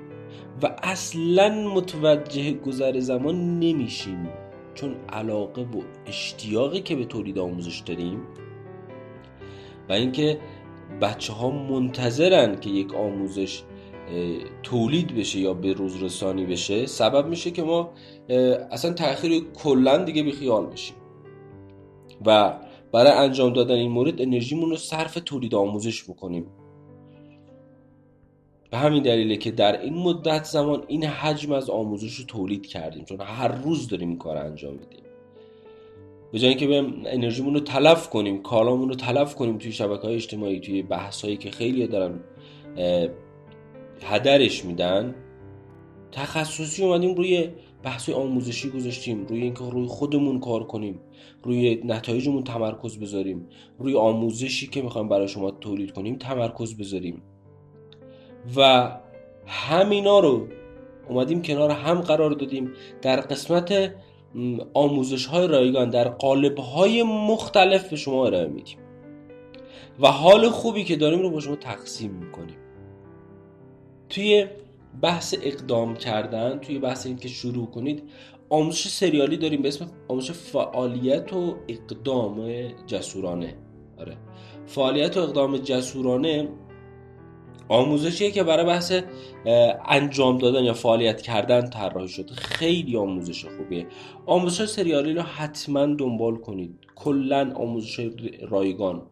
و 0.62 0.76
اصلا 0.82 1.68
متوجه 1.75 2.52
گذر 2.52 3.00
زمان 3.00 3.61
نمیشیم. 3.61 4.28
چون 4.75 4.96
علاقه 5.08 5.62
و 5.62 5.82
اشتیاقی 6.06 6.80
که 6.80 6.96
به 6.96 7.04
تولید 7.04 7.38
آموزش 7.38 7.78
داریم 7.78 8.20
و 9.88 9.92
اینکه 9.92 10.38
بچه 11.00 11.32
ها 11.32 11.50
منتظرن 11.50 12.60
که 12.60 12.70
یک 12.70 12.94
آموزش 12.94 13.62
تولید 14.62 15.14
بشه 15.14 15.38
یا 15.38 15.54
به 15.54 15.72
روز 15.72 16.02
رسانی 16.02 16.46
بشه. 16.46 16.86
سبب 16.86 17.26
میشه 17.26 17.50
که 17.50 17.62
ما 17.62 17.90
اصلا 18.70 18.92
تاخیر 18.92 19.44
کلا 19.54 20.04
دیگه 20.04 20.22
بیخیال 20.22 20.66
بشیم. 20.66 20.96
و 22.26 22.58
برای 22.92 23.12
انجام 23.12 23.52
دادن 23.52 23.74
این 23.74 23.90
مورد 23.90 24.20
انرژیمون 24.20 24.70
رو 24.70 24.76
صرف 24.76 25.18
تولید 25.24 25.54
آموزش 25.54 26.04
بکنیم. 26.04 26.46
به 28.70 28.76
همین 28.76 29.02
دلیله 29.02 29.36
که 29.36 29.50
در 29.50 29.80
این 29.80 29.94
مدت 29.94 30.44
زمان 30.44 30.84
این 30.88 31.04
حجم 31.04 31.52
از 31.52 31.70
آموزش 31.70 32.14
رو 32.14 32.24
تولید 32.24 32.66
کردیم. 32.66 33.04
چون 33.04 33.20
هر 33.20 33.48
روز 33.48 33.88
داریم 33.88 34.18
کار 34.18 34.36
انجام 34.36 34.72
میدیم. 34.72 35.03
به 36.34 36.40
جای 36.40 36.48
اینکه 36.48 36.66
به 36.66 36.84
انرژیمون 37.06 37.54
رو 37.54 37.60
تلف 37.60 38.08
کنیم 38.08 38.42
کالامون 38.42 38.88
رو 38.88 38.94
تلف 38.94 39.34
کنیم 39.34 39.58
توی 39.58 39.72
شبکه 39.72 40.02
های 40.02 40.14
اجتماعی 40.14 40.60
توی 40.60 40.82
بحث 40.82 41.24
هایی 41.24 41.36
که 41.36 41.50
خیلی 41.50 41.86
دارن 41.86 42.20
هدرش 44.02 44.64
میدن 44.64 45.14
تخصصی 46.12 46.84
اومدیم 46.84 47.14
روی 47.14 47.48
بحث 47.82 48.10
آموزشی 48.10 48.70
گذاشتیم 48.70 49.26
روی 49.26 49.42
اینکه 49.42 49.64
روی 49.64 49.86
خودمون 49.86 50.40
کار 50.40 50.64
کنیم 50.64 51.00
روی 51.42 51.80
نتایجمون 51.84 52.44
تمرکز 52.44 52.98
بذاریم 52.98 53.48
روی 53.78 53.96
آموزشی 53.96 54.66
که 54.66 54.82
می‌خوایم 54.82 55.08
برای 55.08 55.28
شما 55.28 55.50
تولید 55.50 55.92
کنیم 55.92 56.16
تمرکز 56.16 56.76
بذاریم. 56.76 57.22
و 58.56 58.90
همینا 59.46 60.18
رو 60.18 60.46
اومدیم 61.08 61.42
کنار 61.42 61.70
هم 61.70 62.00
قرار 62.00 62.30
دادیم 62.30 62.70
در 63.02 63.20
قسمت 63.20 63.94
آموزش 64.74 65.26
های 65.26 65.48
رایگان 65.48 65.90
در 65.90 66.08
قالب 66.08 66.58
های 66.58 67.02
مختلف 67.02 67.90
به 67.90 67.96
شما 67.96 68.26
ارائه 68.26 68.48
میدیم. 68.48 68.78
و 70.00 70.06
حال 70.06 70.48
خوبی 70.48 70.84
که 70.84 70.96
داریم 70.96 71.22
رو 71.22 71.30
با 71.30 71.40
شما 71.40 71.56
تقسیم 71.56 72.10
می‌کنیم. 72.10 72.56
توی 74.08 74.46
بحث 75.02 75.34
اقدام 75.42 75.94
کردن 75.94 76.58
توی 76.58 76.78
بحث 76.78 77.06
این 77.06 77.16
که 77.16 77.28
شروع 77.28 77.66
کنید 77.66 78.02
آموزش 78.50 78.88
سریالی 78.88 79.36
داریم 79.36 79.62
به 79.62 79.68
اسم 79.68 79.86
آموزش 80.08 80.30
فعالیت 80.30 81.32
و 81.32 81.56
اقدام 81.68 82.68
جسورانه. 82.86 83.54
آره. 83.98 84.16
فعالیت 84.66 85.16
و 85.16 85.20
اقدام 85.20 85.56
جسورانه 85.56 86.48
آموزشیه 87.68 88.30
که 88.30 88.42
برای 88.42 88.66
بحث 88.66 88.92
انجام 89.88 90.38
دادن 90.38 90.64
یا 90.64 90.75
فعالیت 90.75 91.23
کردن 91.23 91.71
طراحی 91.71 92.09
شده. 92.09 92.35
خیلی 92.35 92.97
آموزش 92.97 93.44
خوبیه. 93.44 93.87
آموزش 94.26 94.64
سریالی 94.64 95.14
رو 95.14 95.23
حتما 95.23 95.87
دنبال 95.87 96.37
کنید. 96.37 96.78
کلا 96.94 97.52
آموزش 97.54 98.11
رایگان 98.49 99.02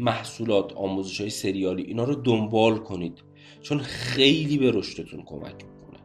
محصولات 0.00 0.72
آموزش 0.72 1.28
سریالی 1.28 1.82
اینا 1.82 2.04
رو 2.04 2.14
دنبال 2.14 2.78
کنید. 2.78 3.18
چون 3.62 3.78
خیلی 3.78 4.58
به 4.58 4.70
رشدتون 4.70 5.22
کمک 5.22 5.54
می‌کنه. 5.54 5.98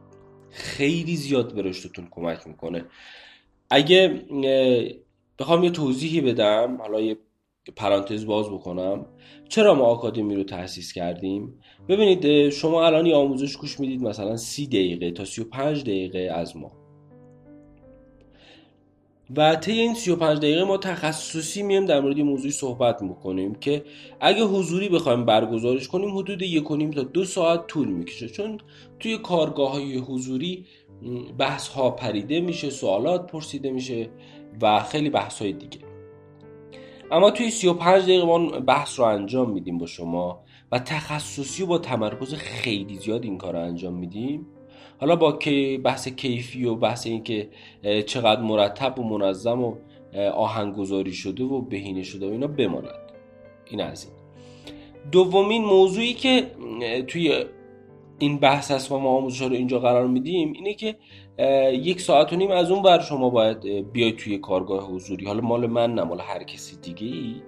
خیلی 0.50 1.16
زیاد 1.16 1.54
به 1.54 1.62
رشدتون 1.62 2.08
کمک 2.10 2.46
می‌کنه. 2.46 2.84
اگه 3.70 4.22
بخوام 5.38 5.64
یه 5.64 5.70
توضیحی 5.70 6.20
بدم 6.20 6.76
حالا 6.76 7.00
یه 7.00 7.16
پرانتز 7.76 8.26
باز 8.26 8.50
بکنم. 8.50 9.06
چرا 9.48 9.74
ما 9.74 9.84
آکادمی 9.84 10.34
رو 10.34 10.44
تأسیس 10.44 10.92
کردیم؟ 10.92 11.60
ببینید 11.88 12.48
شما 12.48 12.86
الان 12.86 13.06
یه 13.06 13.14
آموزش 13.14 13.56
گوش 13.56 13.80
می‌دید 13.80 14.02
مثلا 14.02 14.36
سی 14.36 14.66
دقیقه 14.66 15.10
تا 15.10 15.24
سی 15.24 15.40
و 15.40 15.44
پنج 15.44 15.82
دقیقه 15.82 16.18
از 16.18 16.56
ما. 16.56 16.72
و 19.36 19.56
طی 19.56 19.72
این 19.72 19.94
35 19.94 20.38
دقیقه 20.38 20.64
ما 20.64 20.76
تخصصی 20.76 21.62
میم 21.62 21.86
در 21.86 22.00
مورد 22.00 22.20
موضوعی 22.20 22.50
صحبت 22.50 23.02
می‌کنیم 23.02 23.54
که 23.54 23.84
اگه 24.20 24.42
حضوری 24.42 24.88
بخوایم 24.88 25.24
برگزارش 25.24 25.88
کنیم 25.88 26.16
حدود 26.18 26.42
یک 26.42 26.94
تا 26.94 27.02
دو 27.02 27.24
ساعت 27.24 27.66
طول 27.66 27.88
می‌کشه. 27.88 28.28
چون 28.28 28.58
توی 29.00 29.18
کارگاه 29.18 29.72
های 29.72 29.98
حضوری 29.98 30.66
بحث 31.38 31.68
ها 31.68 31.90
پریده 31.90 32.40
میشه 32.40 32.70
سوالات 32.70 33.32
پرسیده 33.32 33.70
میشه 33.70 34.10
و 34.62 34.82
خیلی 34.82 35.10
بحث 35.10 35.42
های 35.42 35.52
دیگه. 35.52 35.85
اما 37.10 37.30
توی 37.30 37.50
35 37.50 38.02
دقیقه 38.02 38.24
ما 38.24 38.38
بحث 38.60 38.98
رو 38.98 39.04
انجام 39.04 39.50
میدیم 39.50 39.78
با 39.78 39.86
شما 39.86 40.44
و 40.72 40.78
تخصصی 40.78 41.62
و 41.62 41.66
با 41.66 41.78
تمرکز 41.78 42.34
خیلی 42.34 42.98
زیاد 42.98 43.24
این 43.24 43.38
کار 43.38 43.52
رو 43.52 43.60
انجام 43.60 43.94
میدیم. 43.94 44.46
حالا 45.00 45.16
با 45.16 45.38
بحث 45.84 46.08
کیفی 46.08 46.64
و 46.64 46.74
بحث 46.74 47.06
اینکه 47.06 47.48
چقدر 48.06 48.40
مرتب 48.40 48.98
و 48.98 49.18
منظم 49.18 49.62
و 49.62 49.74
آهنگگذاری 50.34 51.12
شده 51.12 51.44
و 51.44 51.60
بهینه 51.60 52.02
شده 52.02 52.28
و 52.28 52.30
اینا 52.30 52.46
بماند. 52.46 53.12
این 53.64 53.80
از 53.80 54.04
این. 54.04 54.12
دومین 55.12 55.64
موضوعی 55.64 56.14
که 56.14 56.50
توی 57.06 57.44
این 58.18 58.38
بحث 58.38 58.70
هست 58.70 58.92
و 58.92 58.98
ما 58.98 59.08
آموزش 59.08 59.42
رو 59.42 59.52
اینجا 59.52 59.78
قرار 59.78 60.06
میدیم 60.06 60.52
اینه 60.52 60.74
که 60.74 60.96
یک 61.72 62.00
ساعت 62.00 62.32
و 62.32 62.36
نیم 62.36 62.50
از 62.50 62.70
اون 62.70 62.82
بر 62.82 63.00
شما 63.00 63.30
باید 63.30 63.92
بیاید 63.92 64.16
توی 64.16 64.38
کارگاه 64.38 64.90
حضوری. 64.90 65.26
حالا 65.26 65.40
مال 65.40 65.66
من 65.66 65.94
نه 65.94 66.02
مال 66.02 66.20
هر 66.20 66.42
کسی 66.42 66.76
دیگه 66.76 67.06
ای. 67.06 67.42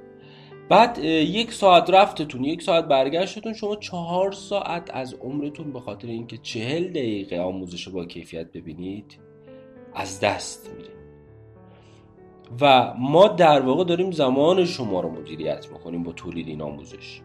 بعد 0.69 0.99
یک 1.05 1.53
ساعت 1.53 1.91
رفتتون 1.91 2.45
یک 2.45 2.63
ساعت 2.63 2.85
برگشتتون 2.85 3.55
شما 3.55 3.77
چهار 3.77 4.33
ساعت 4.33 4.91
از 4.95 5.15
عمرتون 5.15 5.73
به 5.73 5.81
خاطر 5.81 6.09
اینکه 6.09 6.37
چهل 6.37 6.89
دقیقه 6.89 7.41
آموزش 7.41 7.89
با 7.89 8.05
کیفیت 8.05 8.53
ببینید 8.53 9.19
از 9.95 10.21
دست 10.21 10.71
میره 10.77 10.91
و 12.61 12.95
ما 12.99 13.29
در 13.29 13.61
واقع 13.61 13.85
داریم 13.85 14.11
زمان 14.11 14.65
شما 14.65 15.01
رو 15.01 15.11
مدیریت 15.11 15.69
می‌کنیم 15.73 16.03
با 16.03 16.13
تولید 16.13 16.49
این 16.49 16.63
آموزش. 16.63 17.21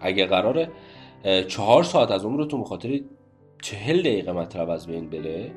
اگه 0.00 0.26
قراره 0.26 0.70
چهار 1.48 1.82
ساعت 1.82 2.10
از 2.10 2.24
عمرتون 2.24 2.60
بخاطر 2.60 3.00
چهل 3.62 4.00
دقیقه 4.00 4.32
مطلب 4.32 4.70
از 4.70 4.86
بین 4.86 5.10
بره 5.10 5.52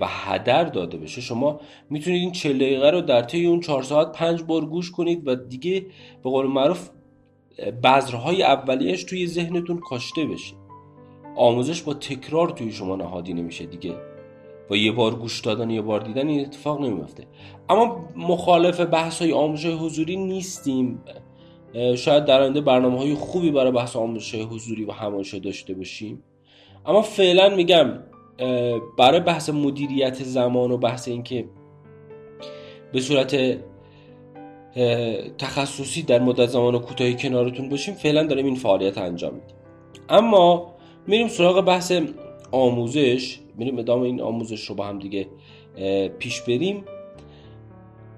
و 0.00 0.06
هدر 0.08 0.64
داده 0.64 0.98
بشه 0.98 1.20
شما 1.20 1.60
می‌تونید 1.90 2.20
این 2.20 2.32
چهل 2.32 2.56
دقیقه 2.56 2.90
رو 2.90 3.00
در 3.00 3.22
طی 3.22 3.46
اون 3.46 3.60
چهار 3.60 3.82
ساعت 3.82 4.12
پنج 4.12 4.42
بار 4.42 4.66
گوش 4.66 4.90
کنید 4.90 5.28
و 5.28 5.34
دیگه 5.34 5.86
به 6.24 6.30
قول 6.30 6.46
معروف 6.46 6.90
بذرهای 7.84 8.42
اولیش 8.42 9.04
توی 9.04 9.26
ذهنتون 9.26 9.78
کاشته 9.78 10.24
بشه. 10.24 10.54
آموزش 11.36 11.82
با 11.82 11.94
تکرار 11.94 12.48
توی 12.50 12.72
شما 12.72 12.96
نهادی 12.96 13.34
نمیشه 13.34 13.66
دیگه. 13.66 13.94
با 14.68 14.76
یه 14.76 14.92
بار 14.92 15.14
گوش 15.14 15.40
دادن 15.40 15.70
یه 15.70 15.82
بار 15.82 16.00
دیدن 16.00 16.28
این 16.28 16.40
اتفاق 16.40 16.80
نمیفته 16.80 17.26
اما 17.68 18.08
مخالف 18.16 18.80
بحث 18.80 19.22
های 19.22 19.32
آموزش 19.32 19.66
حضوری 19.66 20.16
نیستیم. 20.16 21.00
شاید 21.96 22.24
در 22.24 22.40
آینده 22.40 22.60
برنامه 22.60 22.98
های 22.98 23.14
خوبی 23.14 23.50
برای 23.50 23.72
بحث 23.72 23.96
آموزش 23.96 24.34
حضوری 24.34 24.84
و 24.84 24.92
همایشه 24.92 25.38
داشته 25.38 25.74
باشیم. 25.74 26.22
اما 26.86 27.02
فعلا 27.02 27.56
میگم 27.56 27.98
برای 28.98 29.20
بحث 29.20 29.50
مدیریت 29.50 30.22
زمان 30.22 30.70
و 30.70 30.76
بحث 30.76 31.08
اینکه 31.08 31.44
به 32.92 33.00
صورت 33.00 33.58
تخصصی 35.38 36.02
در 36.02 36.18
مدت 36.18 36.46
زمان 36.46 36.78
کوتاهی 36.78 37.14
کنارتون 37.14 37.68
باشیم 37.68 37.94
فعلا 37.94 38.22
داریم 38.22 38.46
این 38.46 38.54
فعالیت 38.54 38.98
انجام 38.98 39.34
میدیم. 39.34 39.56
اما 40.08 40.74
میریم 41.06 41.28
سراغ 41.28 41.64
بحث 41.64 41.92
آموزش 42.52 43.38
میریم 43.56 43.78
ادامه 43.78 44.02
این 44.02 44.20
آموزش 44.20 44.64
رو 44.64 44.74
با 44.74 44.86
هم 44.86 44.98
دیگه 44.98 45.26
پیش 46.18 46.40
بریم. 46.40 46.84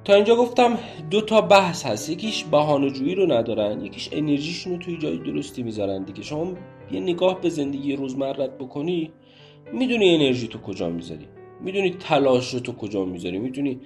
تا 0.09 0.15
اینجا 0.15 0.37
گفتم 0.37 0.79
دو 1.11 1.21
تا 1.21 1.41
بحث 1.41 1.87
هست. 1.87 2.11
یکیش 2.11 2.45
بهانه 2.45 2.91
جویی 2.91 3.15
رو 3.15 3.33
ندارن 3.33 3.85
یکیش 3.85 4.09
انرژیشون 4.13 4.73
رو 4.73 4.79
توی 4.79 4.97
جای 4.97 5.19
درستی 5.19 5.63
می‌ذارن 5.63 6.05
دیگه. 6.05 6.23
شما 6.23 6.53
یه 6.93 7.01
نگاه 7.01 7.41
به 7.41 7.49
زندگی 7.49 7.97
روزمرت 7.97 8.59
بکنی 8.59 9.13
می‌دونی 9.73 10.15
انرژی 10.15 10.49
تو 10.49 10.59
کجا 10.59 10.89
می‌ذاری. 10.89 11.29
می‌دونی 11.61 11.91
تلاش 11.91 12.55
رو 12.55 12.61
تو 12.61 12.73
کجا 12.73 13.05
می‌ذاری. 13.05 13.39
می‌دونی 13.39 13.81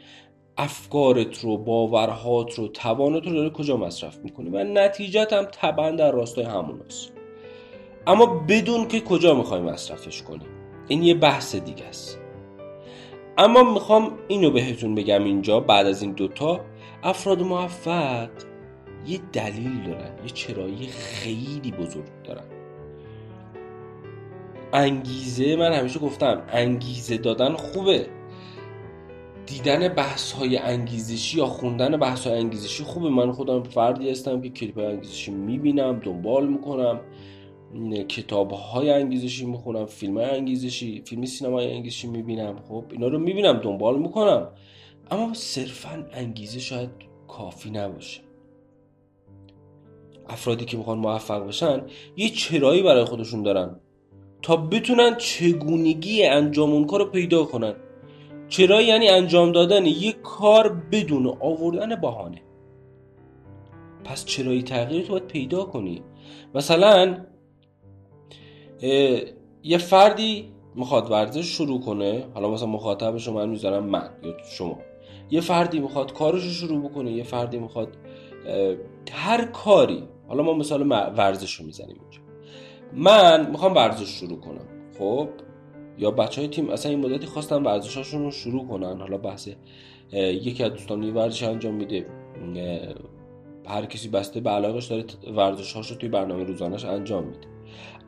افکارت 0.57 1.39
رو 1.39 1.57
باورهات 1.57 2.55
رو 2.55 2.69
توانت 2.69 3.27
رو 3.27 3.33
داره 3.33 3.51
کجا 3.51 3.77
مصرف 3.77 4.19
می‌کنی 4.19 4.51
و 4.51 4.65
نتیجت 4.65 5.33
هم 5.33 5.45
طبعا 5.45 5.91
در 5.91 6.13
راستای 6.13 6.45
همون 6.45 6.81
هست. 6.87 7.13
اما 8.07 8.27
بدون 8.27 8.89
که 8.89 9.01
کجا 9.01 9.35
می‌خوای 9.35 9.61
مصرفش 9.61 10.23
کنی. 10.23 10.45
این 10.89 11.03
یه 11.03 11.15
بحث 11.15 11.57
دیگه 11.57 11.85
است. 11.85 12.22
اما 13.39 13.73
می‌خوام 13.73 14.13
اینو 14.29 14.51
بهتون 14.51 14.95
بگم 14.95 15.25
اینجا 15.25 15.61
بعد 15.61 15.87
از 15.87 16.03
این 16.03 16.13
دوتا 16.13 16.61
افراد 17.03 17.43
موفق 17.43 18.29
یه 19.07 19.21
دلیل 19.33 19.83
دارن 19.87 20.11
یه 20.25 20.31
چرایی 20.35 20.87
خیلی 20.87 21.73
بزرگ 21.73 22.23
دارن. 22.25 22.45
انگیزه 24.73 25.57
من 25.57 25.73
همیشه 25.73 25.99
گفتم 25.99 26.43
انگیزه 26.49 27.17
دادن 27.17 27.53
خوبه. 27.53 28.07
دیدن 29.47 29.89
بحث 29.89 30.33
های 30.33 30.57
انگیزشی 30.57 31.39
یا 31.39 31.47
خوندن 31.47 31.97
بحث 31.97 32.27
های 32.27 32.39
انگیزشی 32.39 32.85
خوبه. 32.85 33.11
من 33.11 33.33
خودم 33.33 33.63
فردی 33.63 34.11
هستم 34.11 34.41
که 34.41 34.51
کلیپ 34.51 34.79
های 34.79 34.87
انگیزشی 34.87 35.31
می‌بینم 35.31 35.99
دنبال 35.99 36.47
می‌کنم. 36.47 37.01
کتاب 38.09 38.51
های 38.51 38.91
انگیزشی 38.91 39.47
می‌خونم 39.47 39.87
فیلم 39.87 40.19
های 40.19 40.31
انگیزشی 40.31 41.03
فیلم 41.05 41.25
سینمای 41.25 41.73
انگیزشی 41.73 42.07
می‌بینم. 42.07 42.57
خب 42.69 42.85
اینا 42.91 43.09
رو 43.09 43.19
می‌بینم 43.19 43.53
دنبال 43.53 43.99
می‌کنم. 43.99 44.49
اما 45.11 45.35
صرفا 45.35 46.07
انگیزه 46.13 46.61
شاید 46.61 46.91
کافی 47.29 47.71
نباشه. 47.71 48.21
افرادی 50.29 50.65
که 50.65 50.77
می‌خوان 50.77 50.99
موفق 50.99 51.47
بشن 51.47 51.83
یه 52.17 52.29
چرایی 52.29 52.83
برای 52.83 53.05
خودشون 53.05 53.43
دارن. 53.43 53.81
تا 54.43 54.57
بتونن 54.57 55.17
چگونگی 55.17 56.25
انجام 56.25 56.73
اون 56.73 56.85
کار 56.85 57.01
رو 57.01 57.07
پیدا 57.11 57.45
کنن. 57.45 57.75
چرا 58.49 58.83
یعنی 58.83 59.09
انجام 59.09 59.53
دادن 59.53 59.87
یک 59.87 60.23
کار 60.23 60.69
بدون 60.93 61.27
آوردن 61.41 62.01
بهانه. 62.01 62.43
پس 64.05 64.25
چرایی 64.25 64.63
تغییر 64.63 65.07
تو 65.07 65.13
باید 65.13 65.27
پیدا 65.27 65.65
کنی. 65.65 66.03
مثلا 66.55 67.17
یه 69.63 69.79
فردی 69.79 70.53
می‌خواد 70.75 71.11
ورزش 71.11 71.47
شروع 71.47 71.81
کنه 71.81 72.27
حالا 72.35 72.51
مثلا 72.51 72.69
مخاطبش 72.69 73.29
من 73.29 73.49
می‌ذارم 73.49 73.85
من 73.85 74.11
یا 74.23 74.35
شما. 74.45 74.79
یه 75.31 75.41
فردی 75.41 75.81
می‌خواد 75.81 76.13
کارش 76.13 76.45
رو 76.45 76.51
شروع 76.51 76.89
بکنه 76.89 77.13
یه 77.13 77.23
فردی 77.23 77.59
می‌خواد 77.59 77.97
هر 79.13 79.45
کاری. 79.45 80.03
حالا 80.29 80.43
ما 80.43 80.55
مثال 80.55 80.91
ورزش 80.91 81.55
رو 81.55 81.67
می‌زنیم 81.67 81.97
اینجا. 82.01 82.21
من 82.93 83.51
می‌خوام 83.51 83.75
ورزش 83.75 84.09
شروع 84.09 84.41
کنم. 84.41 84.67
خب؟ 84.99 85.29
یا 85.99 86.11
بچه 86.11 86.41
های 86.41 86.51
تیم 86.51 86.71
اصلا 86.71 86.91
این 86.91 87.01
مدتی 87.01 87.27
خواستن 87.27 87.63
ورزشاشون 87.63 88.23
رو 88.23 88.31
شروع 88.31 88.69
کنن. 88.69 89.01
حالا 89.01 89.17
بحث 89.17 89.49
یکی 90.13 90.65
از 90.65 90.71
دوستان 90.71 91.11
ورزش 91.11 91.43
انجام 91.43 91.75
میده. 91.75 92.07
هر 93.67 93.87
کسی 93.87 94.09
بسته 94.09 94.41
به 94.41 94.51
علاقش 94.51 94.87
داره 94.87 95.05
ورزشاش 95.37 95.91
رو 95.91 95.97
توی 95.97 96.09
برنامه 96.09 96.45
روزانش 96.45 96.85
انجام 96.85 97.25
میده. 97.25 97.52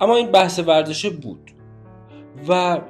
اما 0.01 0.17
این 0.17 0.31
بحث 0.31 0.59
ورزشه 0.59 1.11
بود 1.11 1.51
و 2.49 2.81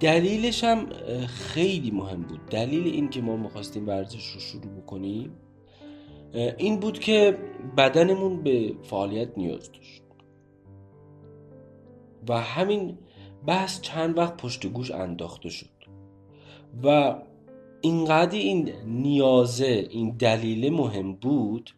دلیلش 0.00 0.64
هم 0.64 0.86
خیلی 1.26 1.90
مهم 1.90 2.22
بود. 2.22 2.46
دلیل 2.46 2.86
این 2.86 3.10
که 3.10 3.22
ما 3.22 3.36
می‌خواستیم 3.36 3.88
ورزش 3.88 4.26
رو 4.26 4.40
شروع 4.40 4.66
بکنیم 4.66 5.32
این 6.58 6.80
بود 6.80 6.98
که 6.98 7.38
بدنمون 7.76 8.42
به 8.42 8.74
فعالیت 8.82 9.38
نیاز 9.38 9.72
داشت. 9.72 10.02
و 12.28 12.40
همین 12.40 12.98
بحث 13.46 13.80
چند 13.80 14.18
وقت 14.18 14.36
پشت 14.36 14.66
گوش 14.66 14.90
انداخته 14.90 15.48
شد. 15.48 15.66
و 16.84 17.16
اینقدر 17.80 18.38
این 18.38 18.72
نیازه 18.86 19.86
این 19.90 20.10
دلیل 20.10 20.72
مهم 20.72 21.12
بود 21.12 21.70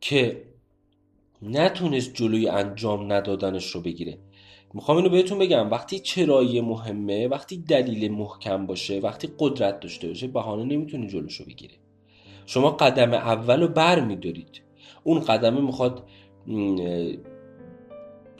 که 0.00 0.47
نتونست 1.42 2.14
جلوی 2.14 2.48
انجام 2.48 3.12
ندادنش 3.12 3.70
رو 3.70 3.80
بگیره. 3.80 4.18
می‌خوام 4.74 4.96
اینو 4.96 5.08
بهتون 5.08 5.38
بگم 5.38 5.70
وقتی 5.70 5.98
چرایی 5.98 6.60
مهمه 6.60 7.28
وقتی 7.28 7.56
دلیل 7.56 8.12
محکم 8.12 8.66
باشه 8.66 9.00
وقتی 9.00 9.28
قدرت 9.38 9.80
داشته 9.80 10.08
باشه 10.08 10.26
بهانه 10.26 10.64
نمی‌تونه 10.64 11.06
جلوشو 11.06 11.44
بگیره 11.44 11.74
شما 12.46 12.70
قدم 12.70 13.14
اول 13.14 13.60
رو 13.60 13.68
بر 13.68 14.00
میدارید. 14.00 14.62
اون 15.04 15.20
قدمه 15.20 15.60
می‌خواد 15.60 16.08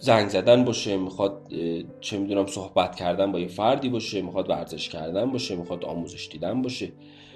زنگ 0.01 0.29
زدن 0.29 0.65
باشه 0.65 0.97
می‌خواد 0.97 1.53
چه 2.01 2.19
می‌دونم 2.19 2.47
صحبت 2.47 2.97
کردن 2.97 3.33
با 3.33 3.39
یه 3.41 3.49
فردی 3.49 3.89
باشه 3.89 4.23
می‌خواد 4.23 4.51
ورزش 4.51 4.89
کردن 4.89 5.33
باشه 5.33 5.57
می‌خواد 5.57 5.85
آموزش 5.85 6.29
دیدن 6.33 6.63
باشه. 6.63 6.93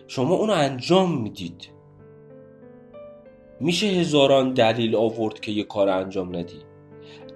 شما 0.07 0.35
اونو 0.35 0.53
انجام 0.53 1.23
می‌دید. 1.23 1.69
میشه 3.63 3.87
هزاران 3.87 4.53
دلیل 4.53 4.97
آورد 4.97 5.41
که 5.41 5.53
یه 5.53 5.65
کار 5.65 5.89
انجام 5.89 6.37
ندی. 6.37 6.59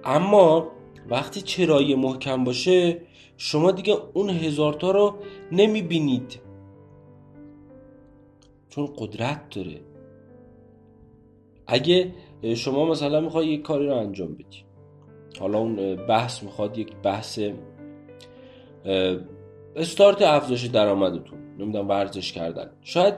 اما 0.03 0.67
وقتی 1.09 1.41
چرایی 1.41 1.95
محکم 1.95 2.43
باشه 2.43 3.01
شما 3.37 3.71
دیگه 3.71 3.95
اون 4.13 4.29
هزارتا 4.29 4.91
رو 4.91 5.15
نمی‌بینید. 5.51 6.39
چون 8.69 8.89
قدرت 8.97 9.49
داره. 9.55 9.81
اگه 11.67 12.13
شما 12.55 12.85
مثلا 12.85 13.21
می‌خوای 13.21 13.47
یک 13.47 13.61
کاری 13.61 13.87
رو 13.87 13.95
انجام 13.95 14.33
بدی 14.33 14.63
حالا 15.39 15.57
اون 15.57 15.95
بحث 15.95 16.43
می‌خواد 16.43 16.77
یک 16.77 16.95
بحث 17.03 17.39
استارت 19.75 20.21
افزایش 20.21 20.65
درآمدتون 20.65 21.39
نمی‌دونم 21.59 21.89
ورزش 21.89 22.31
کردن. 22.31 22.69
شاید 22.81 23.15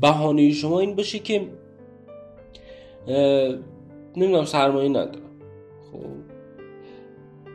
بهانه 0.00 0.50
شما 0.50 0.80
این 0.80 0.96
باشه 0.96 1.18
که 1.18 1.48
نمی‌دونم 4.16 4.44
سرمایه 4.44 4.88
ندارم. 4.88 5.30
خب. 5.92 6.06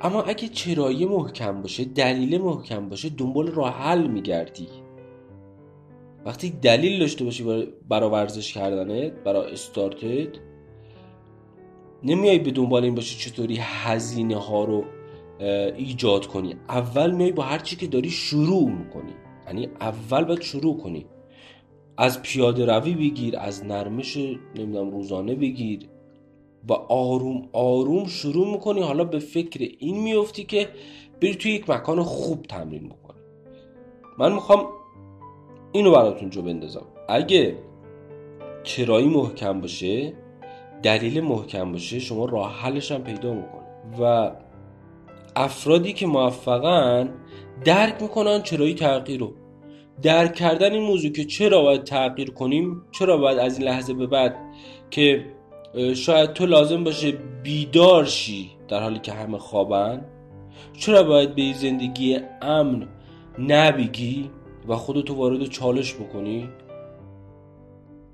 اما 0.01 0.21
اگه 0.21 0.47
چرایی 0.47 1.05
محکم 1.05 1.61
باشه 1.61 1.85
دلیل 1.85 2.41
محکم 2.41 2.89
باشه 2.89 3.09
دنبال 3.09 3.47
راه 3.47 3.73
حل 3.73 4.07
میگردی. 4.07 4.67
وقتی 6.25 6.49
دلیل 6.49 6.99
داشته 6.99 7.23
باشی 7.23 7.67
برای 7.89 8.09
ورزش 8.09 8.53
کردنت 8.53 9.11
برای 9.11 9.51
استارتت 9.51 10.27
نمیای 12.03 12.39
به 12.39 12.51
دنبال 12.51 12.83
این 12.83 12.95
باشی 12.95 13.29
چطوری 13.29 13.57
هزینه 13.61 14.35
ها 14.35 14.63
رو 14.63 14.83
ایجاد 15.77 16.25
کنی. 16.25 16.55
اول 16.69 17.11
میای 17.11 17.31
با 17.31 17.43
هر 17.43 17.59
چی 17.59 17.75
که 17.75 17.87
داری 17.87 18.09
شروع 18.09 18.69
می‌کنی. 18.69 19.13
یعنی 19.47 19.69
اول 19.81 20.23
باید 20.23 20.41
شروع 20.41 20.77
کنی. 20.77 21.05
از 21.97 22.21
پیاده 22.21 22.65
روی 22.65 22.93
بگیر 22.95 23.37
از 23.37 23.65
نرمش 23.65 24.17
نمی‌دونم 24.55 24.91
روزانه 24.91 25.35
بگیر 25.35 25.79
و 26.69 26.73
آروم 26.73 27.49
آروم 27.53 28.05
شروع 28.05 28.51
می‌کنی. 28.51 28.81
حالا 28.81 29.03
به 29.03 29.19
فکر 29.19 29.71
این 29.79 30.03
میفتی 30.03 30.43
که 30.43 30.69
بری 31.21 31.35
توی 31.35 31.51
یک 31.51 31.69
مکان 31.69 32.03
خوب 32.03 32.43
تمرین 32.43 32.89
بکنی. 32.89 33.19
من 34.17 34.33
می‌خوام 34.33 34.65
اینو 35.71 35.91
براتون 35.91 36.29
جو 36.29 36.41
بندازم. 36.41 36.85
اگه 37.09 37.57
چرایی 38.63 39.07
محکم 39.07 39.61
باشه 39.61 40.13
دلیل 40.83 41.21
محکم 41.21 41.71
باشه 41.71 41.99
شما 41.99 42.25
راه 42.25 42.53
حلش 42.53 42.91
هم 42.91 43.03
پیدا 43.03 43.33
می‌کنه 43.33 43.65
و 43.99 44.31
افرادی 45.35 45.93
که 45.93 46.07
موفقن 46.07 47.09
درک 47.65 48.01
می‌کنن 48.01 48.41
چرایی 48.41 48.73
تغییر 48.73 49.19
رو. 49.19 49.33
درک 50.01 50.35
کردن 50.35 50.71
این 50.71 50.83
موضوع 50.83 51.11
که 51.11 51.25
چرا 51.25 51.61
باید 51.61 51.83
تغییر 51.83 52.31
کنیم 52.31 52.81
چرا 52.91 53.17
باید 53.17 53.39
از 53.39 53.59
این 53.59 53.67
لحظه 53.67 53.93
به 53.93 54.07
بعد 54.07 54.35
که 54.91 55.25
شاید 55.95 56.33
تو 56.33 56.45
لازم 56.45 56.83
باشه 56.83 57.11
بیدار 57.43 58.05
شی 58.05 58.51
در 58.67 58.83
حالی 58.83 58.99
که 58.99 59.13
همه 59.13 59.37
خوابن 59.37 60.05
چرا 60.73 61.03
باید 61.03 61.35
به 61.35 61.53
زندگی 61.53 62.19
امن 62.41 62.87
نبیگی 63.39 64.29
و 64.67 64.75
خودتو 64.75 65.13
وارد 65.13 65.45
چالش 65.45 65.93
بکنی؟ 65.93 66.49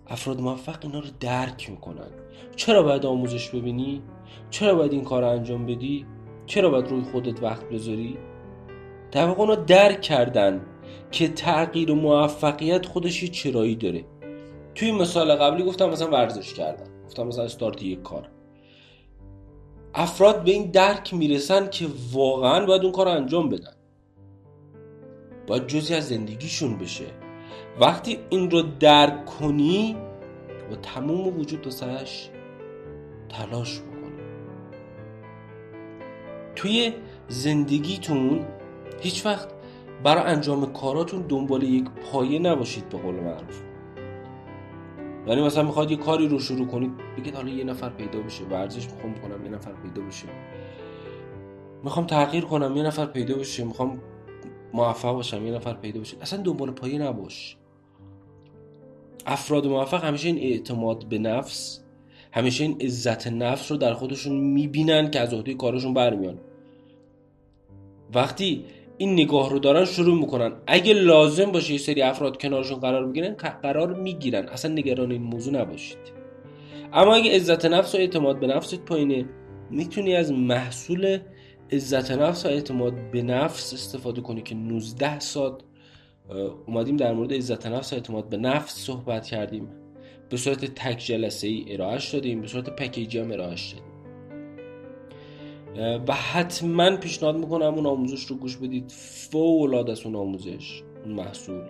افراد 0.07 0.41
موفق 0.41 0.77
اینا 0.81 0.99
رو 0.99 1.05
درک 1.19 1.69
می‌کنن. 1.69 2.11
چرا 2.55 2.83
باید 2.83 3.05
آموزش 3.05 3.49
ببینی؟ 3.49 4.01
چرا 4.49 4.75
باید 4.75 4.91
این 4.91 5.03
کار 5.03 5.23
انجام 5.23 5.65
بدی؟ 5.65 6.05
چرا 6.45 6.69
باید 6.69 6.87
روی 6.87 7.01
خودت 7.01 7.43
وقت 7.43 7.69
بذاری؟ 7.69 8.17
در 9.11 9.25
واقع 9.25 9.39
اونا 9.39 9.55
درک 9.55 10.01
کردن 10.01 10.61
که 11.11 11.27
تغییر 11.27 11.91
و 11.91 11.95
موفقیت 11.95 12.85
خودش 12.85 13.23
یه 13.23 13.29
چرایی 13.29 13.75
داره. 13.75 14.05
توی 14.75 14.91
مثال 14.91 15.35
قبلی 15.35 15.63
گفتم 15.63 15.89
مثلا 15.89 16.09
ورزش 16.09 16.53
کردن 16.53 16.85
گفتم 17.05 17.27
مثلا 17.27 17.43
استارت 17.43 17.83
یک 17.83 18.01
کار. 18.01 18.29
افراد 19.93 20.43
به 20.43 20.51
این 20.51 20.71
درک 20.71 21.13
می‌رسن 21.13 21.69
که 21.69 21.87
واقعا 22.11 22.65
باید 22.65 22.81
اون 22.83 22.91
کار 22.91 23.05
رو 23.05 23.11
انجام 23.11 23.49
بدن. 23.49 23.73
باید 25.47 25.67
جزی 25.67 25.93
از 25.93 26.07
زندگیشون 26.07 26.77
بشه. 26.77 27.05
وقتی 27.79 28.19
این 28.29 28.51
رو 28.51 28.61
درک 28.61 29.25
کنی 29.25 29.95
با 30.69 30.75
تموم 30.75 31.39
وجود 31.39 31.69
سرش 31.69 32.29
تلاش 33.29 33.79
بکنی. 33.79 34.21
توی 36.55 36.93
زندگیتون 37.27 38.45
هیچ 39.01 39.25
وقت 39.25 39.49
برای 40.03 40.23
انجام 40.23 40.73
کاراتون 40.73 41.21
دنبال 41.21 41.63
یک 41.63 41.85
پایه 41.89 42.39
نباشید 42.39 42.89
به 42.89 42.97
قول 42.97 43.15
معروف. 43.15 43.61
یعنی 45.27 45.41
مثلا 45.41 45.63
می‌خواد 45.63 45.91
یه 45.91 45.97
کاری 45.97 46.27
رو 46.27 46.39
شروع 46.39 46.67
کنید 46.67 46.91
بگید 47.17 47.35
حالا 47.35 47.49
یه 47.49 47.63
نفر 47.63 47.89
پیدا 47.89 48.19
بشه 48.19 48.43
ورزش 48.43 48.87
می‌خوام 48.91 49.15
کنم 49.15 49.45
یه 49.45 49.51
نفر 49.51 49.71
پیدا 49.71 50.01
بشه. 50.01 50.27
می‌خوام 51.83 52.05
تغییر 52.05 52.45
کنم 52.45 52.77
یه 52.77 52.83
نفر 52.83 53.05
پیدا 53.05 53.35
بشه 53.35 53.63
می‌خوام 53.63 54.01
موفق 54.73 55.13
باشم 55.13 55.45
یه 55.45 55.51
نفر 55.51 55.73
پیدا 55.73 55.99
بشه. 55.99 56.17
اصلا 56.21 56.41
دنبال 56.41 56.71
پایه 56.71 56.99
نباش. 56.99 57.57
افراد 59.25 59.67
موفق 59.67 60.03
همیشه 60.03 60.27
این 60.27 60.37
اعتماد 60.37 61.05
به 61.05 61.17
نفس 61.17 61.83
همیشه 62.31 62.63
این 62.63 62.81
عزت 62.81 63.27
نفس 63.27 63.71
رو 63.71 63.77
در 63.77 63.93
خودشون 63.93 64.37
می‌بینن 64.39 65.11
که 65.11 65.19
از 65.19 65.33
عهده 65.33 65.53
کارشون 65.53 65.93
برمیان. 65.93 66.37
وقتی 68.15 68.65
این 69.01 69.13
نگاه 69.13 69.49
رو 69.49 69.59
دارن 69.59 69.85
شروع 69.85 70.19
می‌کنن. 70.19 70.51
اگه 70.67 70.93
لازم 70.93 71.51
باشه 71.51 71.71
یه 71.71 71.77
سری 71.77 72.01
افراد 72.01 72.41
کنارشون 72.41 72.79
قرار 72.79 73.07
بگیرن 73.07 73.33
قرار 73.61 73.93
می‌گیرن. 73.93 74.47
اصلا 74.47 74.71
نگران 74.71 75.11
این 75.11 75.21
موضوع 75.21 75.53
نباشید. 75.53 75.97
اما 76.93 77.15
اگه 77.15 77.35
عزت 77.35 77.65
نفس 77.65 77.95
و 77.95 77.97
اعتماد 77.97 78.39
به 78.39 78.47
نفست 78.47 78.75
پایینه 78.75 79.25
می‌تونی 79.69 80.15
از 80.15 80.31
محصول 80.31 81.19
عزت 81.71 82.11
نفس 82.11 82.45
و 82.45 82.49
اعتماد 82.49 83.11
به 83.11 83.21
نفس 83.21 83.73
استفاده 83.73 84.21
کنی 84.21 84.41
که 84.41 84.55
19 84.55 85.19
ساعت 85.19 85.53
اومدیم 86.67 86.97
در 86.97 87.13
مورد 87.13 87.33
عزت 87.33 87.67
نفس 87.67 87.93
و 87.93 87.95
اعتماد 87.95 88.29
به 88.29 88.37
نفس 88.37 88.75
صحبت 88.75 89.25
کردیم. 89.25 89.69
به 90.29 90.37
صورت 90.37 90.65
تک 90.65 90.97
جلسه 90.97 91.47
ای 91.47 91.65
ارائهش 91.73 92.09
دادیم 92.13 92.41
به 92.41 92.47
صورت 92.47 92.69
پکیجی 92.69 93.19
هم 93.19 93.31
ارائهش 93.31 93.71
دادیم. 93.71 93.90
و 95.77 96.13
حتما 96.13 96.97
پیشنهاد 96.97 97.37
می‌کنم 97.37 97.73
اون 97.73 97.85
آموزش 97.85 98.25
رو 98.25 98.35
گوش 98.35 98.57
بدید. 98.57 98.91
فوق 98.91 99.85
از 99.89 100.05
اون 100.05 100.15
آموزش 100.15 100.83
اون 101.05 101.13
محصول. 101.13 101.61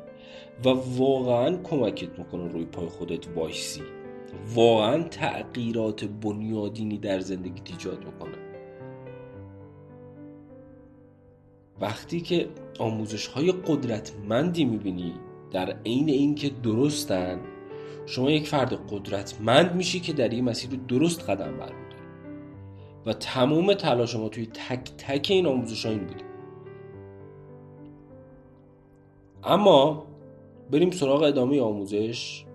و 0.66 0.70
واقعا 0.98 1.58
کمکت 1.58 2.20
می‌کنه 2.20 2.48
روی 2.48 2.66
پای 2.66 2.88
خودت 2.88 3.28
وایسی. 3.36 3.82
واقعا 4.56 5.04
تغییرات 5.04 6.06
بنیادینی 6.06 6.98
در 6.98 7.20
زندگی 7.20 7.62
ایجاد 7.66 8.06
می‌کنه. 8.06 8.38
وقتی 11.82 12.22
که 12.22 12.48
آموزش 12.80 13.28
های 13.28 13.52
قدرتمندی 13.52 14.66
می‌بینی 14.66 15.14
در 15.52 15.78
عین 15.86 16.10
اینکه 16.10 16.50
درستن 16.64 17.40
شما 18.06 18.32
یک 18.32 18.48
فرد 18.48 18.74
قدرتمند 18.90 19.76
میشی 19.76 20.00
که 20.00 20.14
در 20.14 20.30
این 20.30 20.46
مسیر 20.46 20.80
درست 20.88 21.30
قدم 21.30 21.58
برمیداری 21.58 21.91
و 23.06 23.14
تمام 23.14 23.74
تلاش 23.74 24.16
ما 24.16 24.30
توی 24.30 24.46
تک 24.46 24.92
تک 24.98 25.28
این 25.30 25.48
آموزش 25.48 25.86
این 25.86 26.00
بوده. 26.00 26.24
اما 29.44 30.08
بریم 30.72 30.92
سراغ 30.92 31.22
ادامه 31.22 31.62
آموزش. 31.62 32.46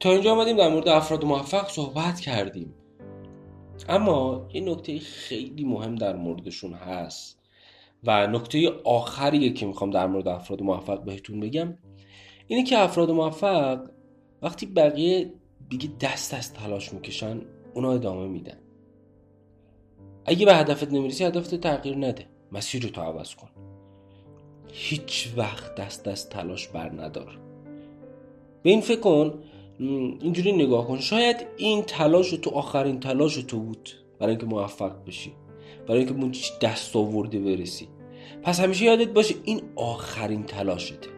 تا 0.00 0.10
اینجا 0.10 0.32
آمدیم 0.32 0.56
در 0.56 0.68
مورد 0.68 0.88
افراد 0.88 1.24
موفق 1.24 1.68
صحبت 1.68 2.20
کردیم. 2.20 2.74
اما 3.88 4.48
یه 4.52 4.60
نکته 4.60 4.98
خیلی 4.98 5.64
مهم 5.64 5.94
در 5.94 6.16
موردشون 6.16 6.72
هست 6.72 7.38
و 8.04 8.26
نکته 8.26 8.72
آخریه 8.84 9.52
که 9.52 9.66
می‌خوام 9.66 9.90
در 9.90 10.06
مورد 10.06 10.28
افراد 10.28 10.62
موفق 10.62 11.04
بهتون 11.04 11.40
بگم. 11.40 11.78
اینه 12.46 12.64
که 12.64 12.78
افراد 12.78 13.10
موفق 13.10 13.80
وقتی 14.42 14.66
بقیه 14.66 15.32
دیگه 15.68 15.88
دست 16.00 16.34
از 16.34 16.54
تلاش 16.54 16.92
می‌کشن 16.92 17.40
اونا 17.74 17.92
ادامه 17.92 18.28
میدن. 18.28 18.58
اگه 20.24 20.46
به 20.46 20.54
هدفت 20.54 20.92
نمی‌رسی 20.92 21.24
هدفت 21.24 21.54
تغییر 21.54 21.96
نده. 21.96 22.26
مسیر 22.52 22.82
رو 22.82 22.88
تو 22.88 23.00
عوض 23.00 23.34
کن. 23.34 23.48
هیچ 24.72 25.32
وقت 25.36 25.74
دست 25.74 26.08
از 26.08 26.28
تلاش 26.28 26.68
بر 26.68 26.90
ندار. 26.90 27.38
به 28.62 28.70
این 28.70 28.80
فکر 28.80 29.00
کن 29.00 29.34
اینجوری 29.78 30.52
نگاه 30.52 30.86
کن. 30.86 30.98
شاید 30.98 31.36
این 31.56 31.82
تلاش 31.82 32.30
تو 32.30 32.50
آخرین 32.50 33.00
تلاش 33.00 33.36
تو 33.36 33.60
بود. 33.60 33.90
برای 34.18 34.30
اینکه 34.30 34.46
موفق 34.46 35.04
بشی. 35.06 35.32
برای 35.86 35.98
اینکه 35.98 36.14
اون 36.14 36.32
دست 36.60 36.96
آورده 36.96 37.38
برسی. 37.38 37.88
پس 38.42 38.60
همیشه 38.60 38.84
یادت 38.84 39.08
باشه 39.08 39.34
این 39.44 39.60
آخرین 39.76 40.42
تلاشته. 40.42 41.08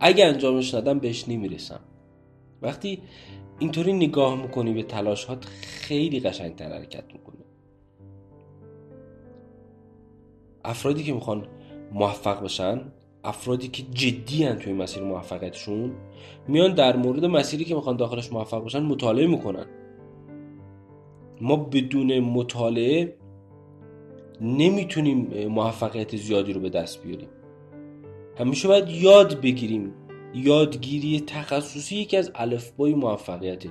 اگه 0.00 0.24
انجامش 0.26 0.74
ندم 0.74 0.98
بهش 0.98 1.28
نمی‌رسم. 1.28 1.80
وقتی 2.62 3.02
اینطوری 3.60 3.92
نگاه 3.92 4.42
می‌کنی 4.42 4.74
به 4.74 4.82
تلاشات 4.82 5.44
خیلی 5.62 6.20
قشنگتر 6.20 6.72
حرکت 6.72 7.04
می‌کنی 7.12 7.44
افرادی 10.64 11.02
که 11.02 11.12
می‌خوان 11.12 11.46
موفق 11.92 12.44
بشن 12.44 12.80
افرادی 13.24 13.68
که 13.68 13.82
جدی 13.82 14.44
هن 14.44 14.56
توی 14.56 14.72
مسیر 14.72 15.02
موفقیتشون 15.02 15.92
میان 16.48 16.74
در 16.74 16.96
مورد 16.96 17.24
مسیری 17.24 17.64
که 17.64 17.74
می‌خوان 17.74 17.96
داخلش 17.96 18.32
موفق 18.32 18.62
باشن 18.62 18.82
مطالعه 18.82 19.26
می‌کنن. 19.26 19.66
ما 21.40 21.56
بدون 21.56 22.18
مطالعه 22.18 23.16
نمی‌تونیم 24.40 25.46
موفقیت 25.48 26.16
زیادی 26.16 26.52
رو 26.52 26.60
به 26.60 26.70
دست 26.70 27.02
بیاریم. 27.02 27.28
همیشه 28.38 28.68
باید 28.68 28.88
یاد 28.88 29.40
بگیریم 29.40 29.92
یادگیری 30.34 31.20
تخصصی 31.20 31.96
یکی 31.96 32.16
از 32.16 32.30
الفبای 32.34 32.94
موفقیته. 32.94 33.70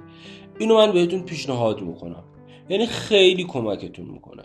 اینو 0.60 0.76
من 0.76 0.92
بهتون 0.92 1.22
پیشنهاد 1.22 1.82
می‌کنم. 1.82 2.24
یعنی 2.70 2.86
خیلی 2.86 3.44
کمکتون 3.44 4.06
می‌کنه. 4.06 4.44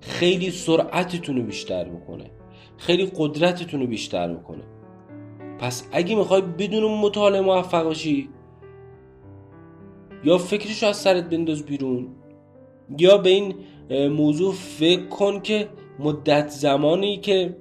خیلی 0.00 0.50
سرعتتون 0.50 1.36
رو 1.36 1.42
بیشتر 1.42 1.88
می‌کنه. 1.88 2.30
خیلی 2.76 3.12
قدرتتون 3.16 3.80
رو 3.80 3.86
بیشتر 3.86 4.28
می‌کنه. 4.32 4.62
پس 5.58 5.88
اگه 5.92 6.14
می‌خوای 6.14 6.42
بدون 6.42 6.98
مطالعه 7.00 7.40
موفق 7.40 7.84
باشی 7.84 8.28
یا 10.24 10.38
فکرش 10.38 10.82
از 10.82 10.96
سرت 10.96 11.30
بنداز 11.30 11.66
بیرون 11.66 12.08
یا 12.98 13.18
به 13.18 13.30
این 13.30 13.54
موضوع 14.08 14.52
فکر 14.52 15.06
کن 15.06 15.40
که 15.40 15.68
مدت 15.98 16.48
زمانی 16.48 17.16
که 17.16 17.56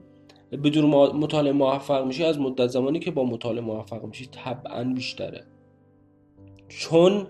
بدون 0.52 0.86
مطالعه 1.16 1.54
موفق 1.54 2.06
میشی 2.06 2.24
از 2.24 2.40
مدت 2.40 2.68
زمانی 2.68 3.00
که 3.00 3.12
با 3.12 3.24
مطالعه 3.24 3.62
موفق 3.62 4.04
میشی 4.04 4.26
طبعا 4.26 4.84
بیشتره. 4.84 5.44
چون 6.70 7.28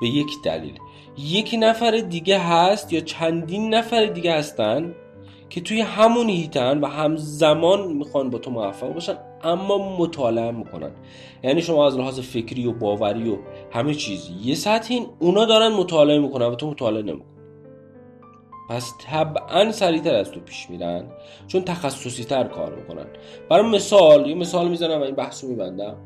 به 0.00 0.08
یک 0.08 0.26
دلیل. 0.44 0.78
یک 1.18 1.56
نفر 1.58 1.90
دیگه 1.90 2.38
هست 2.38 2.92
یا 2.92 3.00
چندین 3.00 3.74
نفر 3.74 4.06
دیگه 4.06 4.34
هستن 4.34 4.94
که 5.48 5.60
توی 5.60 5.80
همون 5.80 6.28
هیتن 6.28 6.80
و 6.80 6.86
همزمان 6.86 7.92
می‌خوان 7.92 8.30
با 8.30 8.38
تو 8.38 8.50
موفق 8.50 8.94
باشن 8.94 9.16
اما 9.42 9.96
مطالعه 9.98 10.50
می‌کنن. 10.50 10.90
یعنی 11.42 11.62
شما 11.62 11.86
از 11.86 11.98
لحاظ 11.98 12.20
فکری 12.20 12.66
و 12.66 12.72
باوری 12.72 13.30
و 13.30 13.36
همه 13.70 13.94
چیز 13.94 14.30
یه 14.42 14.54
سطح 14.54 14.94
این 14.94 15.06
اونا 15.18 15.44
دارن 15.44 15.68
مطالعه 15.68 16.18
می‌کنن 16.18 16.46
و 16.46 16.54
تو 16.54 16.70
مطالعه 16.70 17.02
نمیکن 17.02 17.39
پس 18.70 18.94
طبعا 18.98 19.72
سریعتر 19.72 20.14
از 20.14 20.30
تو 20.30 20.40
پیش 20.40 20.70
میرن 20.70 21.04
چون 21.46 21.62
تخصصی 21.62 22.24
تر 22.24 22.44
کار 22.44 22.74
می‌کنن. 22.74 23.06
برای 23.48 23.70
مثال 23.70 24.26
یه 24.28 24.34
مثال 24.34 24.68
می‌زنم 24.68 25.00
و 25.00 25.02
این 25.02 25.14
بحث 25.14 25.44
رو 25.44 25.50
میبندم 25.50 25.96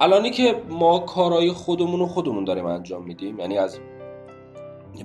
الانی 0.00 0.30
که 0.30 0.62
ما 0.68 0.98
کارهای 0.98 1.52
خودمون 1.52 2.00
رو 2.00 2.06
خودمون 2.06 2.44
داریم 2.44 2.66
انجام 2.66 3.04
میدیم 3.04 3.38
یعنی 3.38 3.58
از 3.58 3.78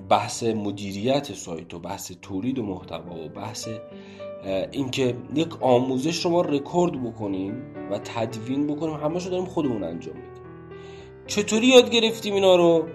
بحث 0.10 0.44
مدیریت 0.44 1.34
سایت 1.34 1.74
و 1.74 1.80
بحث 1.80 2.12
تولید 2.22 2.60
و 2.60 2.64
محتوا 2.64 3.26
و 3.26 3.30
بحث 3.30 3.68
اینکه 4.72 5.16
یک 5.36 5.64
آموزش 5.64 6.26
رو 6.26 6.32
ما 6.32 6.42
رکورد 6.42 7.04
بکنیم 7.04 7.76
و 7.92 7.98
تدوین 7.98 8.68
بکنیم 8.68 8.96
همه 8.96 9.24
رو 9.24 9.30
داریم 9.30 9.46
خودمون 9.46 9.84
انجام 9.84 10.16
میدیم. 10.16 10.44
چطوری 11.28 11.68
یاد 11.68 11.90
گرفتیم 11.90 12.34
اینا 12.34 12.56
رو؟ 12.56 12.86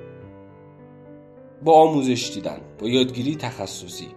با 1.65 1.73
آموزش 1.73 2.31
دیدن 2.35 2.61
با 2.81 2.89
یادگیری 2.89 3.37
تخصصی. 3.37 4.09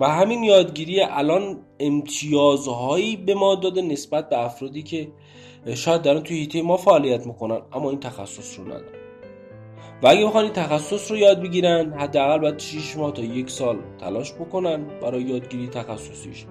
و 0.00 0.08
همین 0.08 0.44
یادگیری 0.44 1.00
الان 1.00 1.58
امتیازهایی 1.80 3.16
به 3.16 3.34
ما 3.34 3.54
داده 3.54 3.82
نسبت 3.82 4.28
به 4.28 4.38
افرادی 4.38 4.82
که 4.82 5.08
شاید 5.74 6.02
دارن 6.02 6.20
توی 6.20 6.36
هیته 6.36 6.62
ما 6.62 6.76
فعالیت 6.76 7.26
می‌کنن 7.26 7.60
اما 7.72 7.90
این 7.90 8.00
تخصص 8.00 8.58
رو 8.58 8.64
ندارن. 8.64 8.96
و 10.02 10.06
اگه 10.06 10.26
بخوان 10.26 10.48
تخصص 10.48 11.10
رو 11.10 11.16
یاد 11.16 11.42
بگیرن 11.42 11.92
حداقل 11.92 12.38
باید 12.38 12.58
6 12.58 12.96
ماه 12.96 13.12
تا 13.12 13.22
یک 13.22 13.50
سال 13.50 13.78
تلاش 14.00 14.32
بکنن 14.32 14.84
برای 15.02 15.22
یادگیری 15.22 15.68
تخصصیش. 15.68 16.46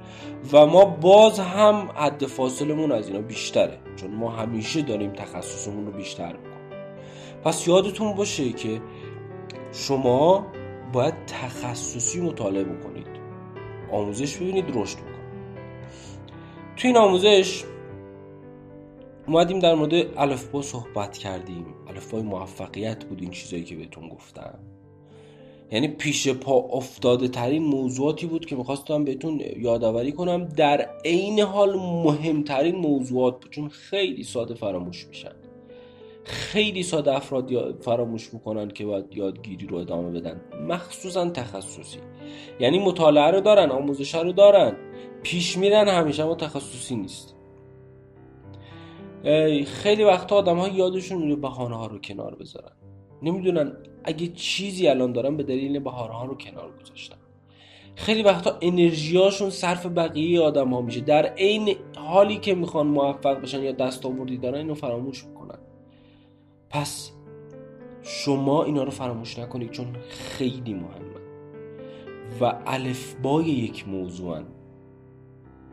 و 0.54 0.66
ما 0.66 0.86
باز 0.86 1.40
هم 1.40 1.90
حد 1.96 2.26
فاصلمون 2.26 2.92
از 2.92 3.08
اینا 3.08 3.22
بیشتره 3.22 3.78
چون 3.96 4.12
ما 4.12 4.30
همیشه 4.30 4.82
داریم 4.82 5.12
تخصصمون 5.12 5.86
رو 5.86 5.92
بیشتر 5.92 6.28
می‌کنیم. 6.28 6.56
پس 7.44 7.68
یادتون 7.68 8.14
باشه 8.14 8.52
که 8.52 8.82
شما 9.78 10.46
باید 10.94 11.14
تخصصی 11.28 12.22
مطالعه 12.22 12.64
بکنید. 12.64 13.08
آموزش 13.92 14.38
ببینید 14.38 14.66
رشد 14.68 14.98
بکنید. 14.98 15.16
توی 16.76 16.88
این 16.88 16.98
آموزش 16.98 17.64
اومدیم 19.28 19.60
در 19.60 19.76
مورد 19.76 19.94
الفبا 20.18 20.62
صحبت 20.62 21.18
کردیم. 21.18 21.66
الفبای 21.88 22.22
موفقیت 22.22 23.06
بود 23.06 23.22
این 23.22 23.32
چیزایی 23.32 23.64
که 23.64 23.76
بهتون 23.76 24.10
گفتم. 24.10 24.60
یعنی 25.72 25.88
پیش 25.88 26.28
پا 26.28 26.54
افتاده 26.54 27.28
ترین 27.28 27.64
موضوعاتی 27.64 28.28
بود 28.28 28.46
که 28.46 28.56
می‌خواستم 28.56 29.04
بهتون 29.04 29.42
یادآوری 29.58 30.12
کنم. 30.12 30.46
در 30.46 30.90
عین 31.06 31.40
حال 31.40 31.76
مهمترین 31.80 32.76
موضوعات 32.76 33.42
بود 33.42 33.52
چون 33.52 33.70
خیلی 33.70 34.24
ساده 34.24 34.54
فراموش 34.54 35.08
میشن. 35.08 35.32
خیلی 36.26 36.84
ساده 36.84 37.16
افراد 37.16 37.82
فراموش 37.82 38.34
می‌کنن 38.34 38.68
که 38.68 38.86
باید 38.86 39.06
یادگیری 39.12 39.68
رو 39.68 39.78
ادامه 39.78 40.20
بدن. 40.20 40.42
مخصوصا 40.68 41.30
تخصصی. 41.30 42.00
یعنی 42.60 42.80
مطالعه 42.80 43.32
رو 43.32 43.42
دارن 43.42 43.72
آموزش 43.72 44.16
رو 44.16 44.32
دارن. 44.32 44.76
پیش 45.24 45.58
میرن 45.58 45.88
همیشه 45.88 46.24
اما 46.24 46.36
تخصصی 46.36 46.96
نیست. 46.96 47.36
خیلی 49.66 50.04
وقتا 50.04 50.36
آدم 50.36 50.58
ها 50.58 50.68
یادشون 50.68 51.18
میره 51.18 51.36
بهانه 51.36 51.78
ها 51.78 51.88
رو 51.88 52.00
کنار 52.00 52.36
بذارن. 52.36 52.72
نمی‌دونن 53.22 53.78
اگه 54.04 54.28
چیزی 54.28 54.88
الان 54.88 55.12
دارن 55.12 55.38
به 55.38 55.44
دلیل 55.44 55.80
بهانه 55.80 56.14
ها 56.14 56.26
رو 56.26 56.38
کنار 56.38 56.72
گذاشتن. 56.82 57.18
خیلی 57.96 58.24
وقتا 58.24 58.58
انرژیاشون 58.62 59.50
صرف 59.50 59.86
بقیه 59.86 60.42
آدم 60.42 60.74
ها 60.74 60.82
میشه. 60.82 61.02
در 61.02 61.26
عین 61.26 61.76
حالی 61.98 62.38
که 62.38 62.56
می‌خوان 62.56 62.88
موفق 62.88 63.42
بشن 63.42 63.64
یا 63.64 63.72
دست 63.72 64.06
آوردی 64.06 64.38
دارن 64.38 64.58
اینو 64.58 64.74
فراموش 64.74 65.26
می‌کنن. 65.26 65.58
پس 66.76 67.12
شما 68.04 68.64
اینا 68.64 68.84
رو 68.84 68.92
فراموش 68.92 69.40
نکنید 69.40 69.72
چون 69.72 69.96
خیلی 70.10 70.74
مهمه. 70.74 71.16
و 72.42 72.62
الفبای 72.66 73.46
یک 73.46 73.88
موضوع 73.88 74.42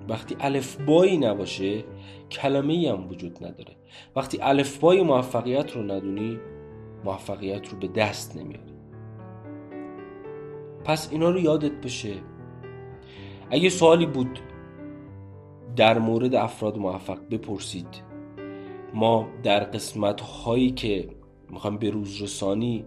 وقتی 0.09 0.37
الفبایی 0.41 1.19
نباشه 1.19 1.85
کلمه 2.31 2.73
ای 2.73 2.88
هم 2.88 3.09
وجود 3.09 3.45
نداره. 3.45 3.77
وقتی 4.17 4.38
الفبای 4.43 5.03
موفقیت 5.03 5.77
رو 5.77 5.83
ندونی 5.83 6.38
موفقیت 7.05 7.69
رو 7.69 7.79
به 7.79 7.88
دست 7.88 8.37
نمیاری. 8.37 8.73
پس 10.85 11.12
اینا 11.12 11.31
رو 11.31 11.38
یادت 11.38 11.73
بشه. 11.73 12.15
اگه 13.51 13.69
سوالی 13.69 14.07
بود 14.07 14.38
در 15.77 15.99
مورد 15.99 16.35
افراد 16.35 16.79
موفق 16.79 17.19
بپرسید. 17.31 18.12
ما 18.94 19.28
در 19.42 19.64
قسمت 19.64 20.20
هایی 20.20 20.70
که 20.70 21.09
می‌خوایم 21.50 21.78
به 21.78 21.90
روز 21.90 22.22
رسانی 22.22 22.85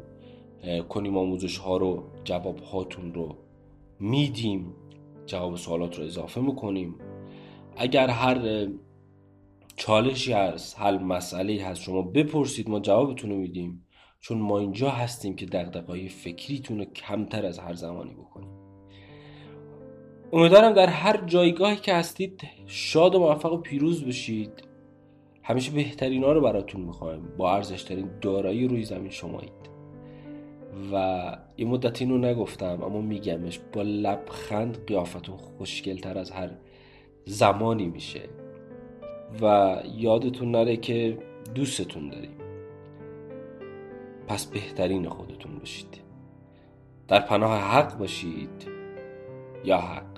کنیم 0.89 1.17
آموزش 1.17 1.57
ها 1.57 1.77
رو 1.77 2.03
جواب 2.23 2.59
هاتون 2.59 3.13
رو 3.13 3.35
میدیم 3.99 4.73
جواب 5.25 5.55
سوالات 5.55 5.99
رو 5.99 6.05
اضافه 6.05 6.41
می‌کنیم. 6.41 6.95
اگر 7.77 8.07
هر 8.07 8.67
چالشی 9.75 10.33
هست 10.33 10.79
حل 10.79 10.97
مسئله 10.97 11.63
هست 11.63 11.81
شما 11.81 12.01
بپرسید 12.01 12.69
ما 12.69 12.79
جوابتون 12.79 13.29
رو 13.29 13.37
میدیم. 13.37 13.85
چون 14.19 14.37
ما 14.37 14.59
اینجا 14.59 14.89
هستیم 14.89 15.35
که 15.35 15.45
دقدقای 15.45 16.09
فکریتون 16.09 16.79
رو 16.79 16.85
کمتر 16.85 17.45
از 17.45 17.59
هر 17.59 17.73
زمانی 17.73 18.13
بکنیم. 18.13 18.49
امیدوارم 20.33 20.73
در 20.73 20.87
هر 20.87 21.25
جایگاهی 21.25 21.75
که 21.75 21.93
هستید 21.93 22.41
شاد 22.65 23.15
و 23.15 23.19
موفق 23.19 23.53
و 23.53 23.57
پیروز 23.57 24.05
بشید. 24.05 24.64
همیشه 25.47 25.71
بهترین 25.71 26.23
ها 26.23 26.31
رو 26.31 26.41
براتون 26.41 26.81
می‌خوایم. 26.81 27.27
با 27.38 27.55
ارزشترین 27.55 28.10
دارایی 28.21 28.67
روی 28.67 28.84
زمین 28.84 29.10
شمایید. 29.12 29.75
و 30.93 31.38
یه 31.58 31.65
مدت 31.65 32.01
اینو 32.01 32.17
نگفتم 32.17 32.84
اما 32.84 33.01
میگمش 33.01 33.60
با 33.73 33.81
لبخند 33.81 34.86
قیافتون 34.88 35.38
خوشگلتر 35.38 36.17
از 36.17 36.31
هر 36.31 36.49
زمانی 37.25 37.86
میشه. 37.86 38.21
و 39.41 39.75
یادتون 39.95 40.51
نره 40.51 40.77
که 40.77 41.17
دوستتون 41.55 42.10
داریم. 42.10 42.38
پس 44.27 44.45
بهترین 44.45 45.10
خودتون 45.10 45.60
باشید. 45.60 46.01
در 47.08 47.19
پناه 47.19 47.60
حق 47.60 47.97
باشید 47.97 48.67
یا 49.65 49.77
حق. 49.77 50.14